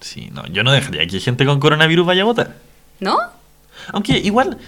[0.00, 2.56] sí, no, yo no dejaría que gente con coronavirus vaya a votar.
[3.00, 3.18] ¿No?
[3.92, 4.58] Aunque igual,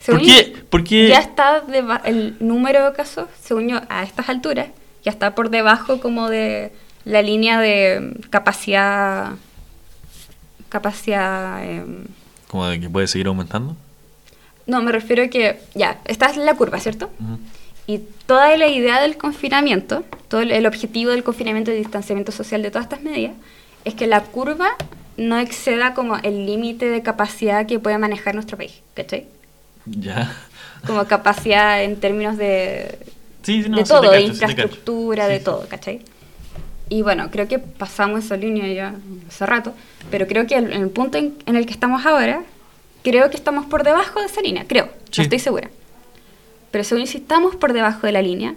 [0.00, 0.52] Según ¿por qué?
[0.56, 1.08] yo, ¿Por qué?
[1.08, 4.68] Ya está deba- el número de casos, según yo, a estas alturas,
[5.04, 6.72] ya está por debajo como de
[7.04, 9.32] la línea de capacidad.
[10.68, 11.62] Capacidad.
[11.64, 12.04] em,
[12.48, 13.76] Como de que puede seguir aumentando.
[14.66, 15.60] no, me refiero a que.
[15.74, 17.10] Ya, esta es la curva, ¿cierto?
[17.86, 22.62] Y toda la idea del confinamiento, todo el, el objetivo del confinamiento y distanciamiento social
[22.62, 23.32] de todas estas medidas,
[23.84, 24.70] es que la curva
[25.16, 29.26] no exceda como el límite de capacidad que puede manejar nuestro país, ¿cachai?
[29.86, 30.34] Ya.
[30.86, 32.98] Como capacidad en términos de,
[33.42, 34.32] Sí, no, de todo, de cacho, cacho.
[34.52, 35.44] infraestructura, Sí, de sí.
[35.44, 36.00] todo, ¿cachai?
[36.88, 38.94] Y bueno, creo que pasamos esa línea ya
[39.28, 39.74] hace rato,
[40.10, 42.42] pero creo que el- en el punto en, en el que estamos ahora,
[43.02, 45.20] creo que estamos por debajo de esa línea, creo, Sí.
[45.20, 45.70] no estoy segura.
[46.70, 48.54] Pero según si estamos por debajo de la línea,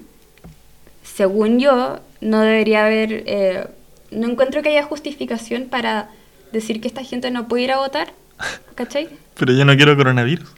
[1.04, 3.68] según yo, no debería haber, eh,
[4.12, 6.10] no encuentro que haya justificación para
[6.52, 8.14] decir que esta gente no puede ir a votar,
[8.76, 9.10] ¿cachai?
[9.38, 10.50] Pero yo no quiero coronavirus.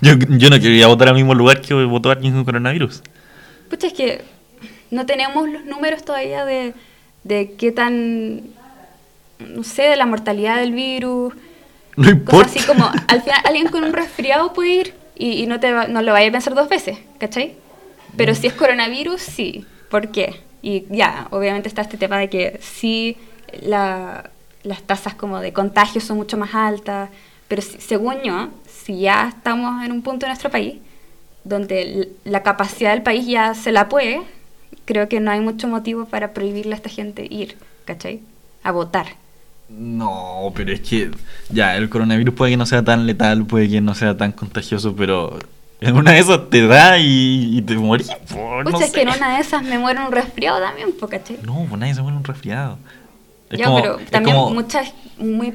[0.00, 3.02] Yo, yo no quiero ir a votar al mismo lugar que votó alguien con coronavirus.
[3.68, 4.22] Pucha, es que
[4.90, 6.74] no tenemos los números todavía de,
[7.24, 8.42] de qué tan,
[9.38, 11.34] no sé, de la mortalidad del virus.
[11.96, 12.48] No importa.
[12.48, 15.72] Cosas así como, al final alguien con un resfriado puede ir y, y no, te
[15.72, 17.54] va- no lo vaya a pensar dos veces, ¿cachai?
[18.16, 19.64] Pero si es coronavirus, sí.
[19.90, 20.40] ¿Por qué?
[20.62, 23.16] Y ya, obviamente está este tema de que sí,
[23.62, 24.30] la-
[24.62, 27.10] las tasas como de contagio son mucho más altas,
[27.48, 30.76] pero si- según yo, si ya estamos en un punto de nuestro país
[31.44, 34.22] donde la capacidad del país ya se la puede,
[34.84, 38.20] creo que no hay mucho motivo para prohibirle a esta gente ir, ¿cachai?
[38.62, 39.06] A votar.
[39.68, 41.10] No, pero es que
[41.50, 44.94] ya, el coronavirus puede que no sea tan letal, puede que no sea tan contagioso,
[44.94, 45.38] pero
[45.88, 48.08] en una de esas te da y, y te morís.
[48.32, 51.38] po, no que en una de esas me muero un resfriado también, po, ¿cachai?
[51.44, 52.78] No, pues nadie se muere un resfriado.
[53.50, 55.54] Es Ya, como- pero es también como- muchas, muy,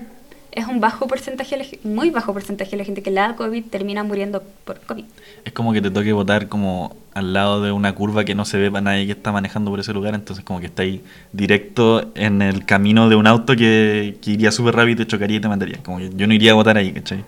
[0.52, 4.04] es un bajo porcentaje, muy bajo porcentaje de la gente que le da COVID termina
[4.04, 5.06] muriendo por COVID.
[5.46, 8.58] Es como que te toque votar como al lado de una curva que no se
[8.58, 12.12] ve para nadie que está manejando por ese lugar, entonces como que está ahí directo
[12.16, 15.40] en el camino de un auto que, que iría súper rápido y te chocaría y
[15.40, 15.78] te mataría.
[15.84, 17.24] Como que yo no iría a votar ahí, ¿cachai?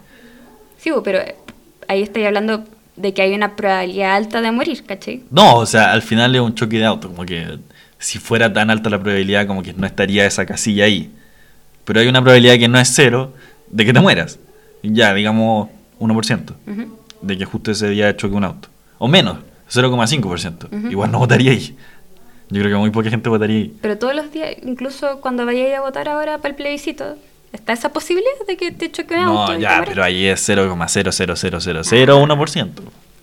[0.78, 1.36] Sí, pero eh,
[1.88, 2.64] ahí estoy hablando
[3.00, 5.24] de que hay una probabilidad alta de morir, ¿cachai?
[5.32, 7.58] No, o sea, al final es un choque de auto, como que
[7.98, 11.12] si fuera tan alta la probabilidad como que no estaría esa casilla ahí.
[11.86, 13.34] Pero hay una probabilidad que no es cero
[13.70, 14.38] de que te mueras.
[14.84, 16.54] Ya, digamos 1%.
[16.68, 17.00] Ujú.
[17.22, 18.70] de que justo ese día choque un auto.
[18.98, 19.38] O menos,
[19.70, 20.68] 0,5%.
[20.72, 20.88] Ujú.
[20.92, 21.76] Igual no votaría ahí.
[22.50, 23.76] Yo creo que muy poca gente votaría ahí.
[23.82, 27.16] Pero todos los días, incluso cuando vayáis a votar ahora para el plebiscito,
[27.54, 29.54] ¿está esa posibilidad de que te choque un auto?
[29.54, 32.70] No, ya, pero ahí es 0,00001%.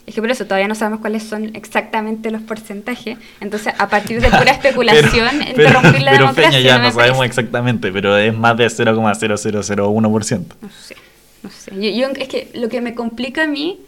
[0.06, 3.18] Es que por eso todavía no sabemos cuáles son exactamente los porcentajes.
[3.40, 6.50] Entonces, a partir de pura especulación, Pero, interrumpir la pero democracia.
[6.50, 7.40] Peña, ya no sabemos parece.
[7.40, 10.44] exactamente, pero es más de 0,0001%.
[10.60, 10.96] No sé,
[11.42, 11.72] no sé.
[11.74, 13.80] Yo, yo- es que lo que me complica a mí,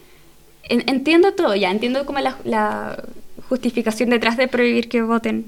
[0.63, 3.01] en- entiendo todo ya, entiendo como la, la
[3.47, 5.45] justificación detrás de prohibir que voten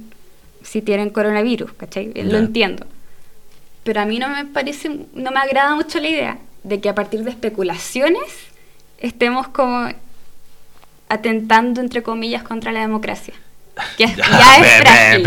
[0.64, 2.14] si tienen coronavirus, ¿cachai?
[2.14, 2.24] Ya.
[2.24, 2.86] Lo entiendo.
[3.84, 6.96] Pero a mí no me parece, no me agrada mucho la idea de que a
[6.96, 8.22] partir de especulaciones
[9.00, 9.90] estemos como
[11.10, 13.34] atentando, entre comillas, contra la democracia.
[13.98, 14.26] Que es- ya,
[14.58, 15.24] es frágil.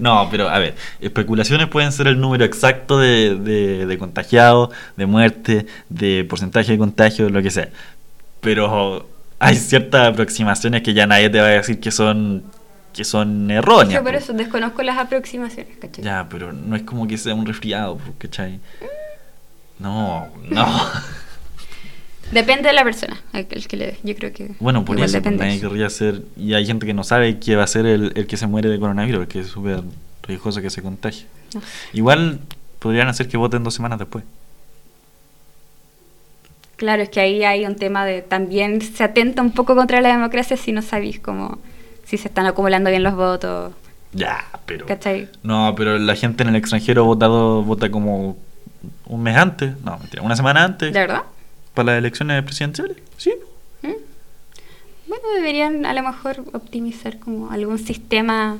[0.00, 5.06] No, pero a ver, especulaciones pueden ser el número exacto de, de, de contagiados, de
[5.06, 7.68] muerte, de porcentaje de contagio, lo que sea.
[8.40, 9.08] Pero
[9.40, 12.44] hay ciertas aproximaciones que ya nadie te va a decir que son
[12.98, 13.94] que son erróneas.
[13.94, 14.18] Yo por po.
[14.18, 16.02] eso desconozco las aproximaciones, ¿cachai?
[16.02, 18.58] Ya, pero no es como que sea un resfriado, po, ¿cachai?
[19.78, 20.66] No, no.
[22.32, 23.98] Depende de la persona, el, el que le dé.
[24.02, 24.50] Yo creo que.
[24.58, 26.22] Bueno, por eso pues, nadie querría ser.
[26.36, 28.68] Y hay gente que no sabe que va a ser el, el que se muere
[28.68, 29.84] de coronavirus, que es súper
[30.24, 31.26] riesgoso que se contagie.
[31.54, 31.62] No.
[31.92, 32.40] Igual
[32.80, 34.24] podrían hacer que voten dos semanas después.
[36.74, 38.22] Claro, es que ahí hay un tema de.
[38.22, 41.60] También se atenta un poco contra la democracia si no sabéis cómo.
[42.08, 43.74] Si se están acumulando bien los votos.
[44.14, 44.86] Ya, pero.
[44.86, 45.28] ¿Cachai?
[45.42, 48.38] No, pero la gente en el extranjero votado vota como
[49.04, 49.78] un mes antes.
[49.82, 50.90] No, mentira, una semana antes.
[50.94, 51.24] ¿De verdad?
[51.74, 52.96] Para las elecciones presidenciales.
[53.18, 53.34] Sí.
[53.82, 53.92] ¿Mm?
[55.06, 58.56] Bueno, deberían a lo mejor optimizar como algún sistema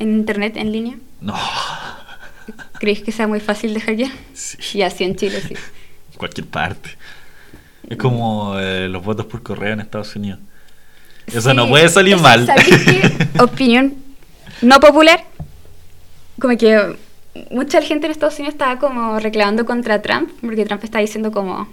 [0.00, 0.96] en internet en línea.
[1.20, 1.36] No.
[2.80, 4.10] ¿Creéis que sea muy fácil de hackear?
[4.32, 4.58] Sí.
[4.78, 5.54] Y así en Chile, sí.
[5.54, 6.90] En cualquier parte.
[7.88, 10.40] Es como eh, los votos por correo en Estados Unidos.
[11.26, 12.46] Eso Sí, no puede salir mal.
[12.46, 13.28] ¿sabéis qué?
[13.42, 13.94] Opinión
[14.62, 15.24] no popular.
[16.40, 16.96] Como que
[17.50, 21.68] mucha gente en Estados Unidos estaba como reclamando contra Trump, porque Trump está diciendo como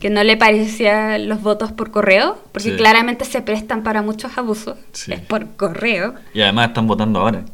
[0.00, 2.76] que no le parecían los votos por correo, porque Sí.
[2.76, 4.76] claramente se prestan para muchos abusos.
[4.92, 5.12] Sí.
[5.12, 6.14] Es por correo.
[6.34, 7.44] Y además están votando ahora.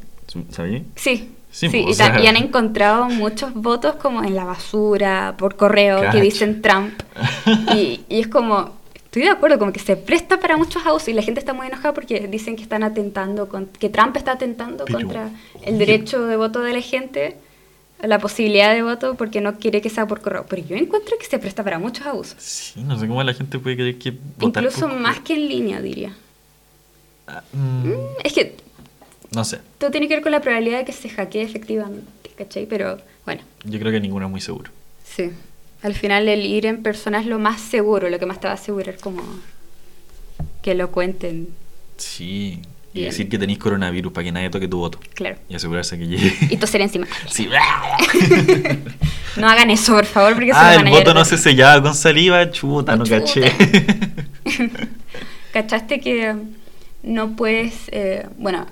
[0.50, 0.82] ¿Sabías?
[0.94, 1.30] Sí.
[1.50, 5.56] Sí, Sí, pues, y, sea- y han encontrado muchos votos como en la basura, por
[5.56, 6.10] correo, Cacha.
[6.12, 6.92] que dicen Trump.
[7.74, 8.77] Y, y es como,
[9.08, 11.66] estoy de acuerdo, como que se presta para muchos abusos y la gente está muy
[11.66, 15.30] enojada porque dicen que están atentando, con, que Trump está atentando contra
[15.64, 17.36] el derecho de voto de la gente,
[18.02, 20.44] la posibilidad de voto porque no quiere que sea por correo.
[20.48, 22.36] Pero yo encuentro que se presta para muchos abusos.
[22.42, 25.48] Sí, no sé cómo la gente puede creer que votar Incluso por- más que en
[25.48, 26.14] línea, diría.
[27.26, 27.92] Ah, mm, Mm,
[28.24, 28.54] Es que
[29.34, 29.58] no sé.
[29.78, 32.66] todo tiene que ver con la probabilidad de que se hackee efectivamente, ¿cachai?
[32.66, 33.40] Pero bueno.
[33.64, 34.70] Yo creo que ninguno es muy seguro.
[35.04, 35.30] Sí.
[35.82, 38.52] Al final el ir en persona es lo más seguro, lo que más te va
[38.52, 39.22] a asegurar como
[40.62, 41.48] que lo cuenten,
[41.96, 42.60] Sí.
[42.94, 43.10] Y Bien.
[43.10, 44.98] decir que tenéis coronavirus para que nadie toque tu voto.
[45.14, 45.36] claro.
[45.48, 46.34] Y asegurarse que llegue.
[46.50, 47.06] Y toser encima.
[47.28, 47.48] Sí.
[49.36, 51.80] No hagan eso, por favor, porque se ah, lo el a voto no se sellaba
[51.80, 53.20] con saliva, chuta, no Chuta.
[53.20, 53.52] caché.
[55.52, 56.34] ¿Cachaste que
[57.04, 58.66] no puedes, eh, bueno,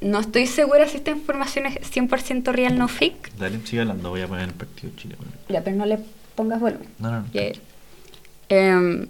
[0.00, 3.36] no estoy segura si esta información es 100% real, no fake?
[3.38, 5.14] Dale, sigue hablando, voy a poner el partido Chile.
[5.48, 5.98] Ya, pero no le
[6.40, 6.88] pongas volumen.
[6.98, 7.52] No, no, ya.
[8.48, 9.06] Em,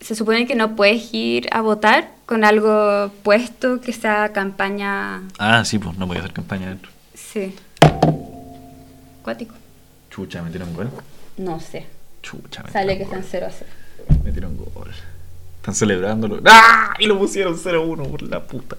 [0.00, 5.22] se supone que no puedes ir a votar con algo puesto que sea campaña.
[5.38, 6.90] Ah, sí, pues no voy a hacer campaña adentro.
[7.14, 7.54] Sí.
[9.22, 9.54] Cuático.
[10.10, 10.90] Chucha, metieron gol.
[11.36, 11.86] No sé.
[12.22, 13.14] Chucha, metieron Sale que gol.
[13.14, 13.70] están 0 a 0.
[14.24, 14.90] Metieron gol.
[15.60, 16.40] Están celebrándolo.
[16.46, 16.94] ¡Ah!
[16.98, 18.76] Y lo pusieron 0-1 por la puta.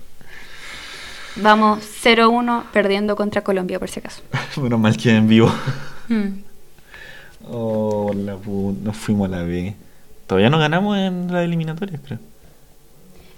[1.37, 4.21] Vamos 0-1 perdiendo contra Colombia, por si acaso.
[4.61, 5.49] Menos mal que en vivo.
[6.09, 6.48] Mm.
[7.51, 8.79] Oh, la puta.
[8.83, 9.73] Nos fuimos a la B.
[10.27, 12.19] Todavía no ganamos en las eliminatorias, creo.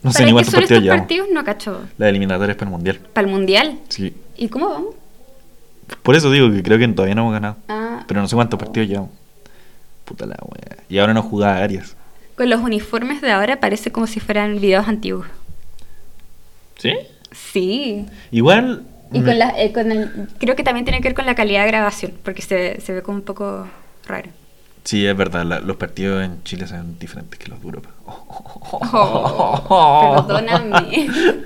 [0.04, 1.02] No sé ¿Sabes ni cuántos partidos llevamos.
[1.04, 1.28] partidos?
[1.32, 1.82] No cacho.
[1.98, 3.00] Las eliminatorias para el mundial.
[3.14, 3.80] ¿Para el mundial?
[3.90, 4.14] Sí.
[4.36, 4.96] ¿Y cómo vamos?
[6.04, 7.56] Por eso digo que creo que todavía no hemos ganado.
[7.70, 9.12] Ah, Pero no sé cuántos partidos llevamos.
[10.06, 10.78] Puta la wea.
[10.90, 11.96] Y ahora no jugaba Arias.
[12.36, 15.28] con los uniformes de ahora parece como si fueran videos antiguos.
[16.78, 16.94] ¿Sí?
[17.32, 18.06] Sí.
[18.32, 18.84] Igual.
[19.14, 21.36] Y me- con la, eh, con el, creo que también tiene que ver con la
[21.36, 23.68] calidad de grabación, porque se, se ve como un poco
[24.06, 24.30] raro.
[24.84, 25.46] Sí, es verdad.
[25.46, 27.90] la- los partidos en Chile son diferentes que los de Europa.
[28.06, 31.10] Oh, perdóname.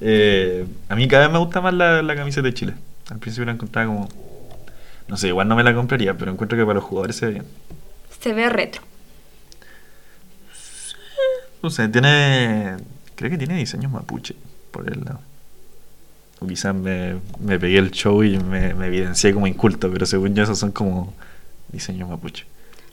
[0.00, 2.74] Eh, a mí cada vez me gusta más la, la camiseta de Chile.
[3.10, 4.08] Al principio la encontraba como.
[5.08, 7.32] No sé, igual no me la compraría, pero encuentro que para los jugadores se ve
[7.32, 7.44] bien.
[8.20, 8.82] Se ve retro.
[11.62, 12.76] No sé, tiene.
[13.16, 14.36] Creo que tiene diseños mapuche
[14.70, 15.20] por el lado.
[16.40, 20.34] O quizás me, me pegué el show y me, me evidencié como inculto, pero según
[20.34, 21.14] yo, esos son como
[21.70, 22.44] diseños mapuche.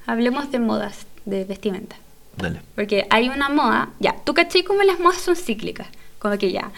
[0.07, 1.95] Hablemos de modas, de vestimenta.
[2.37, 2.61] Dale.
[2.75, 5.87] Porque hay una moda, ya, tú caché como las modas son cíclicas.
[6.19, 6.71] Como que ya,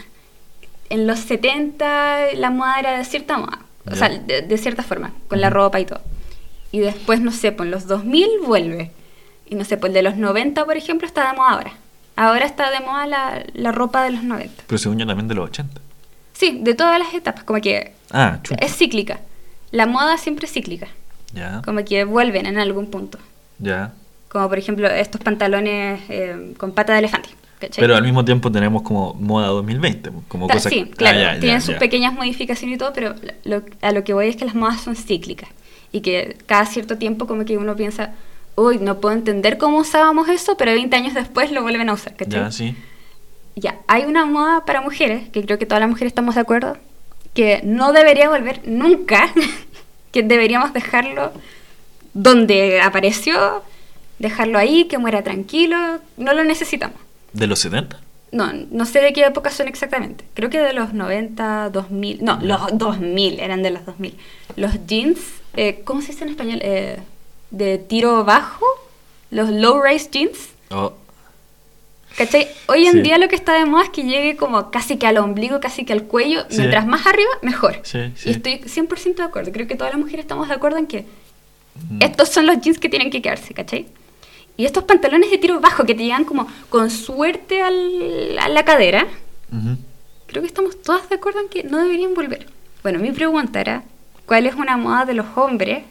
[0.90, 3.96] en los 70 la moda era de cierta moda, o Ya.
[3.96, 5.56] sea, de, de cierta forma, con la Ujú.
[5.56, 6.02] ropa y todo.
[6.72, 8.92] Y después, no sé, pues en los 2000 vuelve.
[9.50, 11.74] Y no sé, pues el de los 90, por ejemplo, está de moda ahora.
[12.18, 14.64] Ahora está de moda la, la ropa de los 90.
[14.68, 15.80] Pero según yo también de los 80.
[16.34, 19.22] Sí, de todas las etapas, como que Ah, es cíclica.
[19.72, 20.88] La moda siempre es cíclica,
[21.34, 23.18] Ya, como que vuelven en algún punto.
[23.60, 23.94] ya.
[24.30, 27.30] Como por ejemplo estos pantalones eh, con pata de elefante.
[27.60, 27.82] ¿cachai?
[27.82, 31.40] Pero al mismo tiempo tenemos como moda 2020, como Ta- cosas sí, Ah, claro, ya,
[31.40, 31.80] tienen sus ya.
[31.80, 33.16] pequeñas modificaciones y todo, pero
[33.46, 35.50] lo- a lo que voy es que las modas son cíclicas
[35.92, 38.14] y que cada cierto tiempo como que uno piensa,
[38.56, 42.16] uy, no puedo entender cómo usábamos eso, pero 20 años después lo vuelven a usar,
[42.16, 42.42] ¿cachai?
[42.42, 42.76] Ya, sí.
[43.56, 46.78] Ya, hay una moda para mujeres, que creo que todas las mujeres estamos de acuerdo,
[47.34, 49.30] que no debería volver nunca,
[50.18, 51.32] que deberíamos dejarlo
[52.16, 53.62] donde apareció,
[54.18, 55.78] dejarlo ahí, que muera tranquilo,
[56.18, 56.98] no lo necesitamos.
[57.34, 58.00] ¿De los 70?
[58.32, 60.26] No, no sé de qué época son exactamente.
[60.34, 62.24] Creo que de los 90, 2000.
[62.24, 64.16] No, los 2000, eran de los 2000.
[64.56, 65.20] Los jeans,
[65.56, 66.60] eh, ¿cómo se dice en español?
[66.64, 66.98] Eh,
[67.52, 68.66] de tiro bajo,
[69.30, 70.50] los low-rise jeans.
[70.72, 70.94] Oh,
[72.16, 72.48] ¿Cachai?
[72.68, 73.02] Hoy en Sí.
[73.02, 75.86] día lo que está de moda es que llegue como casi que al ombligo, casi
[75.86, 76.46] que al cuello.
[76.50, 76.58] Sí.
[76.60, 77.80] Mientras más arriba, mejor.
[77.84, 78.30] Sí, sí.
[78.30, 79.52] Y estoy 100% de acuerdo.
[79.52, 81.02] Creo que todas las mujeres estamos de acuerdo en que
[81.90, 82.02] mm.
[82.02, 83.86] estos son los jeans que tienen que quedarse, ¿cachai?
[84.56, 88.66] Y estos pantalones de tiro bajo que te llegan como con suerte al- a la
[88.66, 89.06] cadera,
[90.26, 92.48] creo que estamos todas de acuerdo en que no deberían volver.
[92.82, 93.84] Bueno, mi pregunta era,
[94.26, 95.84] ¿cuál es una moda de los hombres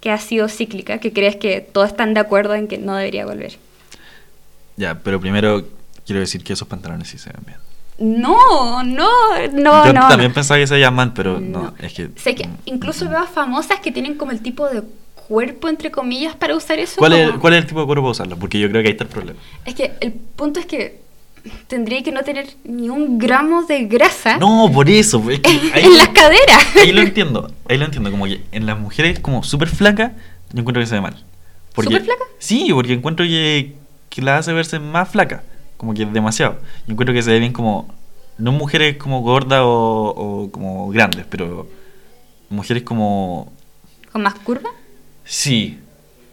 [0.00, 3.26] que ha sido cíclica, que crees que todos están de acuerdo en que no debería
[3.26, 3.58] volver?
[4.78, 5.62] Ya, pero primero
[6.06, 7.58] quiero decir que esos pantalones sí se ven bien.
[8.22, 9.08] No, no,
[9.52, 10.08] no, Yo no.
[10.08, 10.34] también no.
[10.34, 11.74] pensaba que se mal, pero no, No.
[11.80, 12.10] es que...
[12.16, 14.82] Sé que incluso veo a famosas que tienen como el tipo de
[15.28, 16.94] cuerpo, entre comillas, para usar eso.
[16.96, 18.36] ¿Cuál es, ¿Cuál es el tipo de cuerpo para usarlo?
[18.36, 19.38] Porque yo creo que ahí está el problema.
[19.64, 21.00] Es que el punto es que
[21.66, 25.22] tendría que no tener ni un gramo de grasa No, por eso.
[25.30, 26.76] es que ahí, en las caderas.
[26.76, 27.50] ahí lo entiendo.
[27.68, 28.10] Ahí lo entiendo.
[28.10, 30.12] Como que en las mujeres como súper flacas,
[30.52, 31.16] yo encuentro que se ve mal.
[31.74, 32.24] ¿Súper flaca?
[32.38, 33.74] Sí, porque encuentro que,
[34.18, 35.44] que la hace verse más flaca.
[35.76, 36.58] Como que demasiado.
[36.88, 37.86] Y encuentro que se ve bien como.
[38.36, 41.68] No mujeres como gordas o, o como grandes, pero
[42.50, 43.52] mujeres como.
[44.10, 44.70] ¿Con más curva?
[45.24, 45.78] Sí.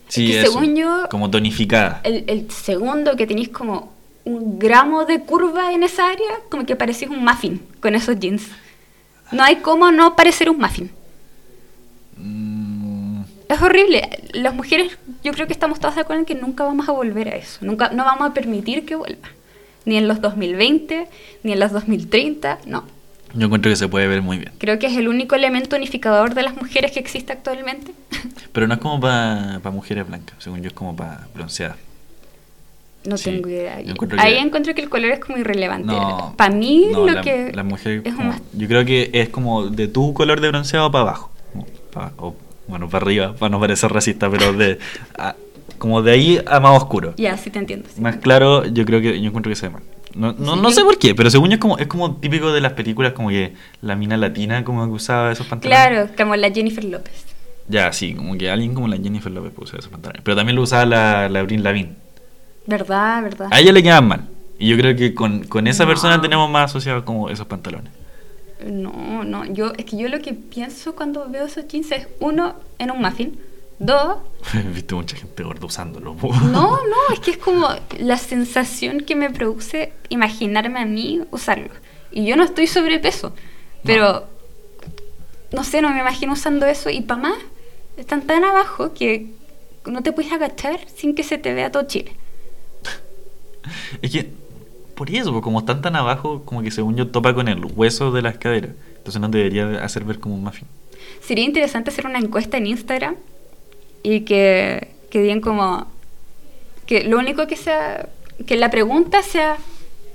[0.08, 2.02] Sí, que eso, según yo- Como tonificada.
[2.04, 6.76] El, el segundo que tenéis como un gramo de curva en esa área, como que
[6.76, 8.48] parecís un muffin con esos jeans.
[9.32, 10.90] No hay cómo no parecer un muffin.
[12.18, 14.10] Mm, Es horrible.
[14.34, 17.28] Las mujeres, yo creo que estamos todas de acuerdo en que nunca vamos a volver
[17.30, 17.58] a eso.
[17.66, 19.28] Nunca, no vamos a permitir que vuelva.
[19.84, 21.08] Ni en los 2020,
[21.44, 22.86] ni en los 2030, no.
[23.34, 24.52] yo encuentro que se puede ver muy bien.
[24.60, 27.92] Creo que es el único elemento unificador de las mujeres que existe actualmente.
[28.54, 31.78] Pero no es como para mujeres blancas, según yo es como para bronceadas.
[33.06, 33.80] No Sí, tengo idea.
[33.80, 35.88] encuentro Ahí que- encuentro que el color es como irrelevante.
[35.92, 36.34] No.
[36.38, 39.30] Para mí no, lo la, que la mujer es como- más- yo creo que es
[39.30, 41.32] como de tu color de bronceado para abajo
[41.94, 42.36] pa- o,
[42.68, 44.80] bueno para arriba para no parecer racista pero de
[45.18, 45.36] a-
[45.78, 47.88] como de ahí a más oscuro Ya, sí te entiendo.
[47.94, 48.02] sí.
[48.02, 49.84] más claro yo creo que yo encuentro que se ve mal
[50.16, 52.52] no, no, Sí, no sé por qué pero según yo es como es como típico
[52.54, 56.36] de las películas como que la mina latina como que usaba esos pantalones Claro, como
[56.38, 57.26] la Jennifer López.
[57.68, 60.62] ya sí como que alguien como la Jennifer puede usar esos pantalones pero también lo
[60.62, 61.94] usaba la, la Avril Lavigne
[62.66, 63.22] ¿Verdad?
[63.24, 63.48] ¿Verdad?
[63.52, 64.22] a ella le quedan mal
[64.58, 65.90] y yo creo que con, con esa No.
[65.90, 67.92] persona tenemos más asociados como esos pantalones
[68.66, 69.46] No, no.
[69.46, 73.02] Yo, es que yo lo que pienso cuando veo esos jeans es, uno, en un
[73.02, 73.40] muffin.
[73.78, 74.18] Dos,
[74.54, 76.16] He visto mucha gente gorda usándolo.
[76.24, 81.70] no, no, es que es como la sensación que me produce imaginarme a mí usarlo.
[82.12, 83.34] Y yo no estoy sobrepeso,
[83.84, 84.28] pero
[85.52, 87.38] no sé, no me imagino usando eso y para más,
[87.98, 89.32] están tan abajo que
[89.86, 92.16] no te puedes agachar sin que se te vea todo Chile.
[94.02, 94.32] Es que,
[94.96, 98.22] por eso, como están tan abajo, como que según yo topa con el hueso de
[98.22, 98.72] las caderas.
[98.98, 100.68] Entonces no debería hacer ver como un muffin.
[101.22, 103.16] Sería interesante hacer una encuesta en Instagram
[104.04, 105.88] y que, que digan como
[106.86, 108.10] que lo único que sea,
[108.46, 109.58] que la pregunta sea,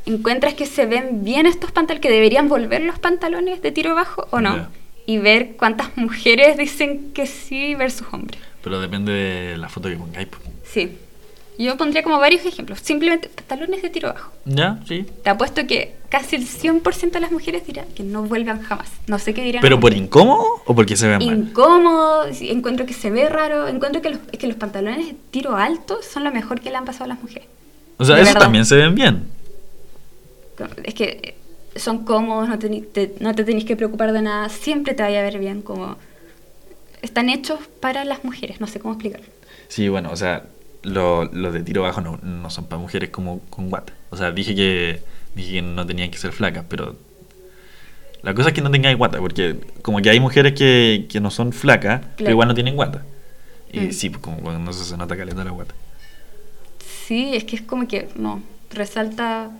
[0.06, 4.26] ¿encuentras que se ven bien estos pantalones, que deberían volver los pantalones de tiro bajo
[4.30, 4.56] o no?
[4.56, 4.70] Ya.
[5.06, 8.40] Y ver cuántas mujeres dicen que sí versus hombres.
[8.62, 10.28] Pero depende de la foto que pongáis.
[10.64, 10.96] Sí.
[11.64, 12.80] Yo pondría como varios ejemplos.
[12.80, 14.32] Simplemente pantalones de tiro bajo.
[14.46, 15.04] Ya, sí.
[15.22, 18.88] Te apuesto que casi el 100% de las mujeres dirán que no vuelvan jamás.
[19.06, 19.60] No sé qué dirán.
[19.60, 21.36] ¿Pero por incómodo o porque se vean mal?
[21.36, 25.98] incómodo, encuentro que se ve raro, encuentro que los, que los pantalones de tiro alto
[26.02, 27.46] son lo mejor que le han pasado a las mujeres.
[27.98, 28.40] O sea, de verdad.
[28.40, 29.28] también se ven bien.
[30.84, 34.48] Es que eh, son cómodos, no, teni- te, no te tenéis que preocupar de nada,
[34.48, 35.96] siempre te vaya a ver bien, como
[37.02, 39.26] están hechos para las mujeres, no sé cómo explicarlo.
[39.68, 40.44] Sí, bueno, o sea,
[40.82, 43.92] lo- los de tiro bajo no, no son para mujeres como con guata.
[44.10, 45.02] O sea, dije que,
[45.34, 46.96] dije que no tenían que ser flacas, pero
[48.22, 51.30] la cosa es que no tengan guata, porque como que hay mujeres que, que no
[51.30, 53.02] son flacas, pero igual no tienen guata.
[53.72, 53.92] Y Mm.
[53.92, 55.74] sí, pues como cuando no se, nota caleta la guata.
[57.06, 59.50] Sí, es que es como que, no, resalta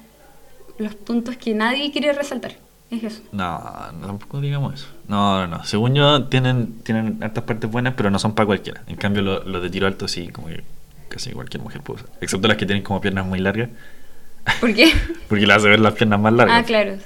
[0.78, 2.56] los puntos que nadie quiere resaltar.
[2.90, 3.22] Es eso.
[3.32, 3.60] No,
[4.00, 4.86] no, tampoco digamos eso.
[5.06, 5.64] No, no, no.
[5.64, 8.82] Según yo, tienen, tienen hartas partes buenas, pero no son para cualquiera.
[8.88, 10.62] En cambio, lo- los de tiro alto sí, como que
[11.10, 12.14] casi cualquier mujer puede usar.
[12.22, 13.68] Excepto las que tienen como piernas muy largas,
[14.60, 14.90] ¿Por qué?
[15.28, 16.56] porque las hace ver las piernas más largas.
[16.58, 16.96] ah, claro.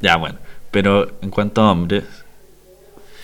[0.00, 0.38] Ya, bueno.
[0.72, 2.04] Pero en cuanto a hombres,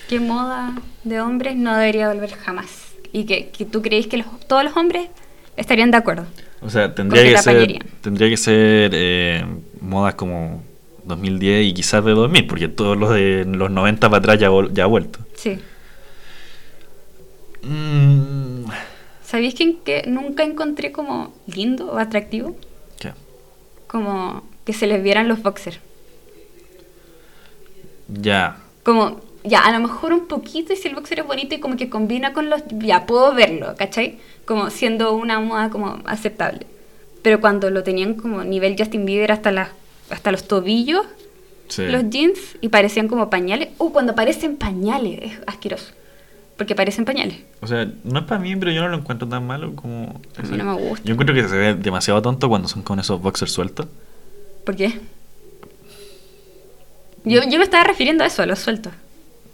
[0.08, 2.92] ¿Qué moda de hombres no debería volver jamás?
[3.12, 5.08] Y que, que tú crees que los- todos los hombres
[5.56, 6.26] estarían de acuerdo.
[6.60, 9.44] o sea, tendría que ser, tendría que ser eh,
[9.80, 10.62] modas como
[11.04, 14.84] 2010 y quizás de 2000, porque todos los de los 90 para atrás ya, ya
[14.84, 15.18] ha vuelto.
[15.36, 15.58] Sí.
[17.62, 18.64] Mm,
[19.34, 22.54] ¿Sabéis que, que nunca encontré como lindo o atractivo?
[23.00, 23.10] ¿Qué?
[23.88, 25.80] Como que se les vieran los boxers.
[28.06, 28.58] Ya.
[28.84, 31.74] Como, ya, a lo mejor un poquito y si el boxer es bonito y como
[31.76, 32.62] que combina con los...
[32.78, 34.20] Ya, puedo verlo, ¿cachai?
[34.44, 36.68] Como siendo una moda como aceptable.
[37.22, 39.70] Pero cuando lo tenían como nivel Justin Bieber hasta, las
[40.10, 41.06] hasta los tobillos,
[41.66, 41.82] Sí.
[41.86, 43.70] los jeans, y parecían como pañales.
[43.78, 45.92] Uh, cuando parecen pañales, es asqueroso.
[46.56, 47.38] Porque parecen pañales.
[47.60, 50.20] O sea, no es para mí, pero yo no lo encuentro tan malo como...
[50.36, 51.04] A mí no me gusta.
[51.04, 53.86] Yo encuentro que se ve demasiado tonto cuando son con esos boxers sueltos.
[54.64, 55.00] ¿Por qué?
[57.24, 58.92] Yo, yo me estaba refiriendo a eso, a los sueltos.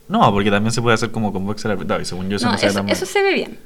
[0.08, 2.52] No, porque también se puede hacer como con boxer apretado y según yo eso no,
[2.52, 2.92] no, se ve eso, tan mal.
[2.92, 3.58] eso se ve bien.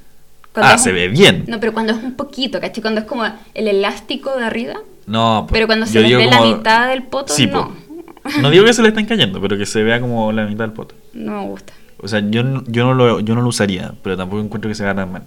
[0.52, 1.44] Cuando Ah, se ve bien.
[1.48, 2.82] No, pero cuando es un poquito, ¿cachai?
[2.82, 3.24] Cuando es como
[3.54, 4.74] el elástico de arriba.
[5.06, 7.68] No, Pero cuando se ve la mitad del poto, Sí, no.
[7.68, 7.72] po.
[8.40, 10.72] No digo que se le estén cayendo, pero que se vea como la mitad del
[10.72, 10.94] poto.
[11.12, 11.72] No me gusta.
[12.04, 14.74] O sea, yo, no- yo, no lo, yo no lo usaría, pero tampoco encuentro que
[14.74, 15.22] se vea tan mal.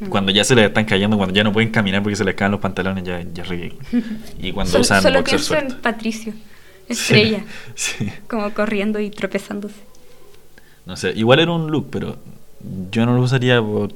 [0.00, 0.06] Mm.
[0.06, 2.52] Cuando ya se les están cayendo, cuando ya no pueden caminar porque se les caen
[2.52, 3.82] los pantalones, ya, ya es ridículo.
[4.40, 6.32] Y cuando Sol- usan solo pienso en Patricio,
[6.88, 8.12] estrella, Sí, sí.
[8.28, 9.76] como corriendo y tropezándose.
[10.86, 12.16] No sé, igual era un look, pero
[12.90, 13.90] yo no lo usaría por...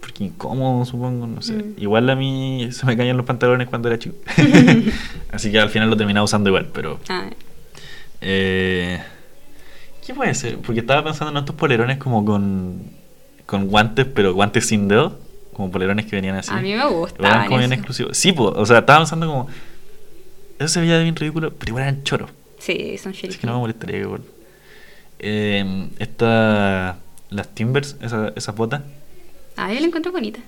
[0.00, 1.52] Porque incómodo, supongo, no sé.
[1.54, 1.74] Mm.
[1.78, 4.16] Igual a mí se me caían los pantalones cuando era chico.
[5.32, 6.98] Así que al final lo terminaba usando igual, pero...
[7.08, 7.30] Ah,
[8.20, 9.00] Eh,
[10.04, 10.58] ¿Qué puede ser?
[10.58, 12.82] Porque estaba pensando en estos polerones como con,
[13.46, 15.14] con guantes, pero guantes sin dedos.
[15.52, 16.50] Como polerones que venían así.
[16.50, 18.16] A mí me gustaban Eran como bien exclusivos.
[18.16, 19.48] Sí, po, o sea, estaba pensando como...
[20.58, 22.30] Eso se veía bien ridículo, pero igual eran choros.
[22.58, 23.36] sí, son chiles.
[23.36, 24.22] que no me molestaría igual.
[25.18, 26.98] Eh, esta...
[27.30, 28.82] Las Timbers, esa- esas botas.
[29.56, 30.40] Ah, yo la encuentro bonita.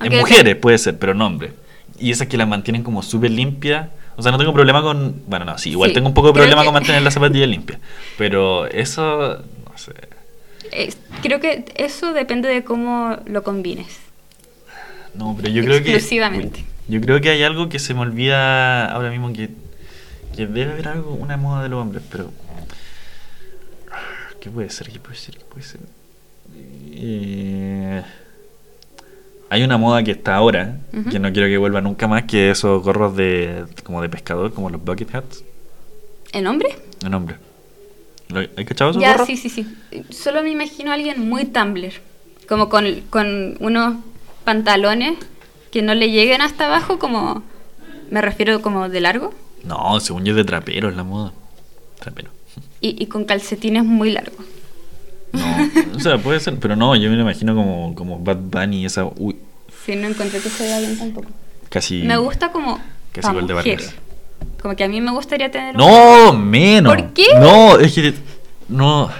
[0.00, 1.52] En mujeres puede ser, pero no hombres.
[1.98, 3.88] Y esas que las mantienen como súper limpias.
[4.18, 5.22] O sea, no tengo problema con.
[5.26, 7.48] Bueno, no, sí, igual Sí, tengo un poco de problema que- con mantener las zapatillas
[7.56, 7.78] limpias.
[8.18, 9.38] Pero eso.
[9.70, 9.92] No sé.
[10.72, 10.92] Eh,
[11.22, 13.86] creo que eso depende de cómo lo combines.
[15.14, 15.92] No, pero yo creo que.
[15.92, 16.64] Exclusivamente.
[16.88, 19.50] Yo creo que hay algo que se me olvida ahora mismo que.
[20.36, 22.30] Que debe haber algo, una moda de los hombres, pero.
[24.40, 24.88] ¿Qué puede ser?
[24.90, 25.36] ¿Qué puede ser?
[25.36, 25.80] ¿Qué puede ser?
[26.92, 28.02] Eh,
[29.50, 30.76] Hay una moda que está ahora,
[31.10, 34.68] que no quiero que vuelva nunca más, que esos gorros de como de pescador, como
[34.68, 35.42] los bucket hats.
[36.32, 36.68] ¿En hombre?
[37.02, 37.36] El nombre.
[38.28, 39.26] ¿Lo- ¿Hay cachado esos Ya, gorros?
[39.26, 39.66] sí, sí, sí.
[40.10, 41.92] Solo me imagino a alguien muy Tumblr.
[42.46, 43.96] Como con, con unos
[44.44, 45.16] pantalones
[45.70, 47.42] que no le lleguen hasta abajo, como.
[48.10, 49.32] Me refiero como de largo.
[49.64, 51.32] No, según yo es de trapero es la moda.
[52.00, 52.30] Trapero.
[52.80, 54.44] Y, y con calcetines muy largos.
[55.32, 58.86] No, o sea, puede ser, pero no, yo me lo imagino como, como Bad Bunny,
[58.86, 59.04] esa.
[59.04, 59.36] Uy,
[59.84, 61.28] Sí, no encontré que vea bien tampoco.
[61.68, 62.02] casi.
[62.02, 62.80] Me gusta como.
[63.12, 63.54] Casi igual de.
[63.54, 63.94] Vargas.
[64.62, 65.74] Como que a mí me gustaría tener.
[65.76, 66.94] un- No, menos.
[66.94, 67.26] ¿Por qué?
[67.38, 68.14] No, es que.
[68.68, 69.10] No.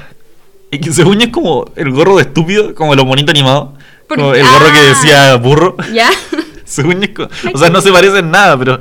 [0.70, 3.70] Es que según es como el gorro de estúpido, como los bonitos animados.
[4.06, 4.88] ¿Por Como el gorro que Ah.
[4.88, 5.76] decía burro.
[5.94, 6.10] Ya.
[6.64, 8.78] según es como- O sea, no se parece en nada, pero.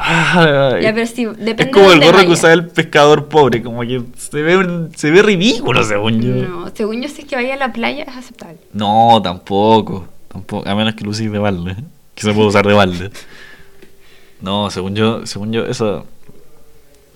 [0.00, 3.80] Ay, ya, pero sí, depende es como el gorro que usaba el pescador pobre, como
[3.80, 6.48] que se ve, se ve ridículo, según yo.
[6.48, 8.58] No, según yo, si es que vaya a la playa es aceptable.
[8.72, 10.06] No, tampoco.
[10.28, 10.68] Tampoco.
[10.68, 11.76] A menos que lo uses de balde.
[12.14, 13.10] Que se puede usar de balde.
[14.40, 16.06] No, según yo, según yo, eso.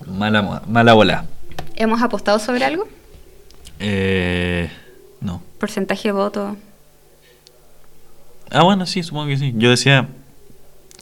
[0.05, 1.25] Mala, mala bola.
[1.75, 2.85] ¿Hemos apostado sobre algo?
[3.79, 4.69] Eh.
[5.21, 5.41] No.
[5.57, 6.57] Porcentaje de voto.
[8.51, 9.53] Ah, bueno, sí, supongo que sí.
[9.55, 10.09] Yo decía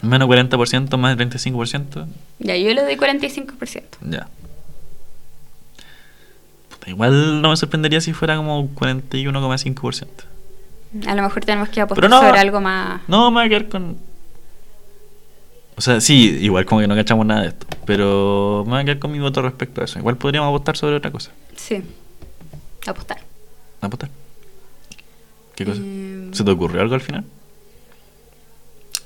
[0.01, 2.05] menos 40%, más 35%.
[2.39, 3.83] Ya, yo le doy 45%.
[4.09, 4.27] Ya.
[6.69, 10.07] Puta, igual no me sorprendería si fuera como 41,5%.
[11.07, 12.21] A lo mejor tenemos que apostar no.
[12.21, 13.01] sobre algo más.
[13.07, 13.97] No, me voy a quedar con.
[15.77, 17.65] O sea, sí, igual como que no cachamos nada de esto.
[17.85, 19.99] Pero me voy a quedar con mi voto respecto a eso.
[19.99, 21.31] Igual podríamos apostar sobre otra cosa.
[21.55, 21.81] Sí.
[22.85, 23.19] Apostar.
[23.79, 24.09] ¿Apostar?
[25.55, 25.81] ¿Qué cosa?
[25.83, 27.23] Eh, ¿Se te ocurrió algo al final?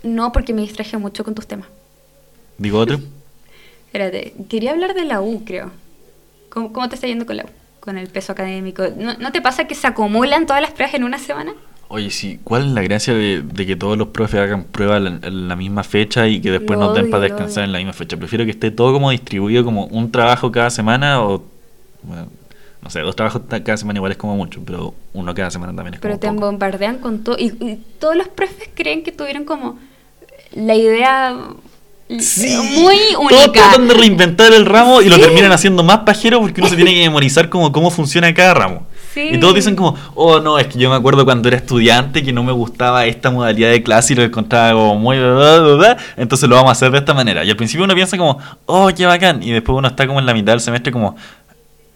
[0.05, 1.67] No, porque me distraje mucho con tus temas.
[2.57, 2.99] Digo otro.
[3.87, 5.71] Espérate, quería hablar de la U, creo.
[6.49, 7.49] ¿Cómo, cómo te está yendo con la U?
[7.79, 8.83] Con el peso académico.
[8.95, 11.53] ¿No, ¿no te pasa que se acumulan todas las pruebas en una semana?
[11.87, 15.47] Oye, sí, ¿cuál es la gracia de, de que todos los profes hagan pruebas en,
[15.47, 17.93] la misma fecha y que después Lo nos den para odio, descansar en la misma
[17.93, 18.17] fecha?
[18.17, 21.43] Prefiero que esté todo como distribuido como un trabajo cada semana o...
[22.03, 22.27] bueno,
[22.81, 25.95] no sé, dos trabajos cada semana igual es como mucho, pero uno cada semana también
[25.95, 26.45] es Pero como te poco.
[26.47, 27.37] bombardean con todo.
[27.37, 29.79] Y, y todos los profes creen que tuvieron como
[30.55, 31.35] la idea
[32.19, 33.51] Sí, muy Todos única.
[33.51, 36.93] tratan de reinventar el ramo y lo terminan haciendo más pajero porque uno se tiene
[36.93, 38.85] que memorizar como cómo funciona cada ramo.
[39.11, 39.29] Sí.
[39.31, 42.31] Y todos dicen como, oh no, es que yo me acuerdo cuando era estudiante que
[42.31, 45.17] no me gustaba esta modalidad de clase y lo encontraba como muy...
[45.17, 47.43] bla, bla, bla, bla, entonces lo vamos a hacer de esta manera.
[47.43, 48.37] Y al principio uno piensa como,
[48.67, 49.41] oh, qué bacán.
[49.41, 51.15] Y después uno está como en la mitad del semestre como,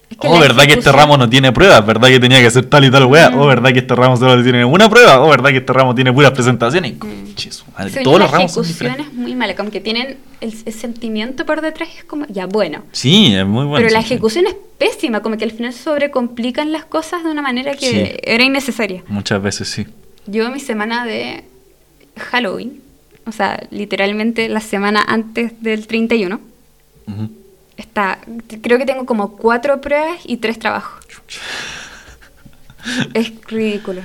[0.09, 2.65] Es que oh, verdad que este ramo no tiene pruebas, verdad que tenía que hacer
[2.65, 3.39] tal y tal weá, Mm.
[3.39, 6.11] oh, verdad que este ramo solo tiene una prueba, oh, verdad que este ramo tiene
[6.11, 6.95] puras presentaciones.
[6.99, 9.05] Madre, Según todos los ramos son ejecución diferentes.
[9.07, 12.83] es muy mala, como que tienen el, el sentimiento por detrás, es como, ya bueno.
[12.91, 13.85] Sí, es muy bueno.
[13.85, 14.07] pero la sí.
[14.13, 18.43] ejecución es pésima, como que al final sobrecomplican las cosas de una manera que era
[18.43, 19.03] innecesaria.
[19.07, 19.85] Muchas veces sí.
[20.25, 21.43] Yo mi semana de
[22.17, 22.81] Halloween,
[23.25, 26.41] o sea, literalmente la semana antes del 31,
[27.07, 27.29] Ujú.
[27.79, 28.19] Está,
[28.61, 31.03] creo que tengo como cuatro pruebas y tres trabajos.
[33.13, 34.01] Es ridículo.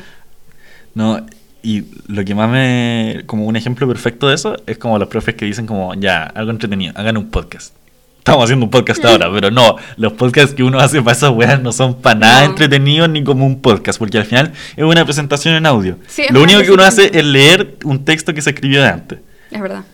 [0.95, 1.25] No,
[1.62, 3.22] y lo que más me.
[3.27, 6.51] Como un ejemplo perfecto de eso es como los profes que dicen, como, ya, algo
[6.51, 7.75] entretenido, hagan un podcast.
[8.18, 11.61] Estamos haciendo un podcast ahora, pero no, los podcasts que uno hace para esas weas
[11.62, 12.47] no son para nada No.
[12.47, 15.99] entretenidos ni como un podcast, porque al final es una presentación en audio.
[16.09, 19.18] Sí, Lo único que uno hace es leer un texto que se escribió de antes.
[19.51, 19.85] Es verdad.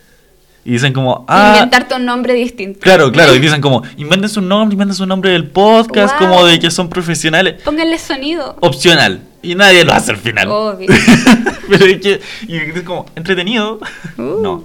[0.63, 1.53] Y dicen como, ah.
[1.55, 2.79] Inventarte un nombre distinto.
[2.79, 6.29] Claro, claro, y dicen como, inventen su nombre, inventen su nombre del podcast, Wow.
[6.29, 7.61] como de que son profesionales.
[7.63, 8.55] Pónganle sonido.
[8.59, 9.21] Opcional.
[9.41, 10.47] Y nadie lo hace al final.
[10.49, 10.87] Obvio.
[11.69, 13.79] Pero es que, y es como, entretenido.
[14.17, 14.41] Uh.
[14.41, 14.63] No,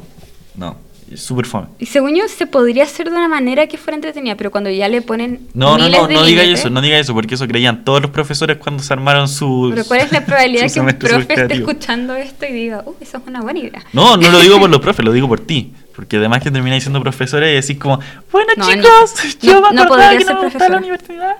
[0.56, 0.86] no.
[1.10, 1.68] Es súper fome.
[1.78, 4.88] Y según yo, se podría hacer de una manera que fuera entretenida, pero cuando ya
[4.88, 5.46] le ponen.
[5.54, 8.02] No, no, miles no, de no diga eso, no diga eso, porque eso creían todos
[8.02, 9.72] los profesores cuando se armaron sus.
[9.72, 13.18] Pero ¿cuál es la probabilidad que un profe esté escuchando esto y diga, uh, eso
[13.18, 13.84] es una buena idea?
[13.92, 15.72] No, no lo digo por los profes, lo digo por ti.
[15.96, 17.98] Porque además que termináis siendo profesora y decís como,
[18.30, 20.68] bueno No, chicos, no, yo no- me no acordaba podría que ser no me gustaba
[20.70, 21.36] la universidad.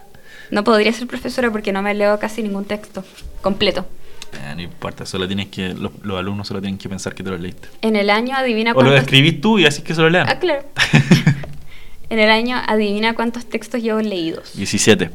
[0.51, 3.05] No podría ser profesora porque no me leo casi ningún texto
[3.43, 3.87] completo.
[4.33, 7.31] Eh, no importa, solo tienes que, los, los alumnos solo tienen que pensar que te
[7.31, 7.69] lo leíste.
[7.83, 9.01] En el año adivina O lo cuántos...
[9.03, 10.27] escribís tú y así que se lo lean.
[10.29, 10.65] Ah, claro.
[12.11, 14.53] en el año adivina cuántos textos llevo leídos.
[14.57, 15.11] 17.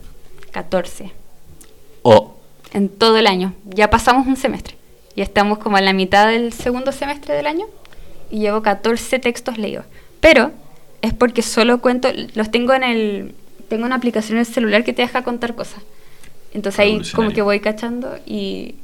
[0.51, 1.11] 14.
[2.03, 2.37] O
[2.73, 3.53] En todo el año.
[3.65, 4.75] Ya pasamos un semestre.
[5.15, 7.65] Ya estamos como en la mitad del segundo semestre del año
[8.32, 9.86] y llevo 14 textos leídos.
[10.19, 10.51] Pero
[11.01, 13.36] es porque solo cuento, los tengo en el,
[13.69, 15.84] tengo una aplicación en el celular que te deja contar cosas.
[16.53, 18.75] Entonces ahí como que voy cachando y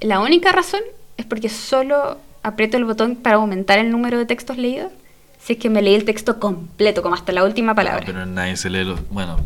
[0.00, 0.80] la única razón
[1.16, 4.92] es porque solo aprieto el botón para aumentar el número de textos leídos
[5.40, 8.00] si es que me leí el texto completo, como hasta la última palabra.
[8.00, 9.08] No, pero nadie se lee los.
[9.08, 9.38] Bueno,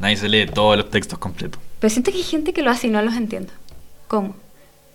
[0.00, 1.60] nadie se lee todos los textos completos.
[1.80, 3.52] Pero siento que hay gente que lo hace y no los entiendo.
[4.06, 4.36] ¿Cómo?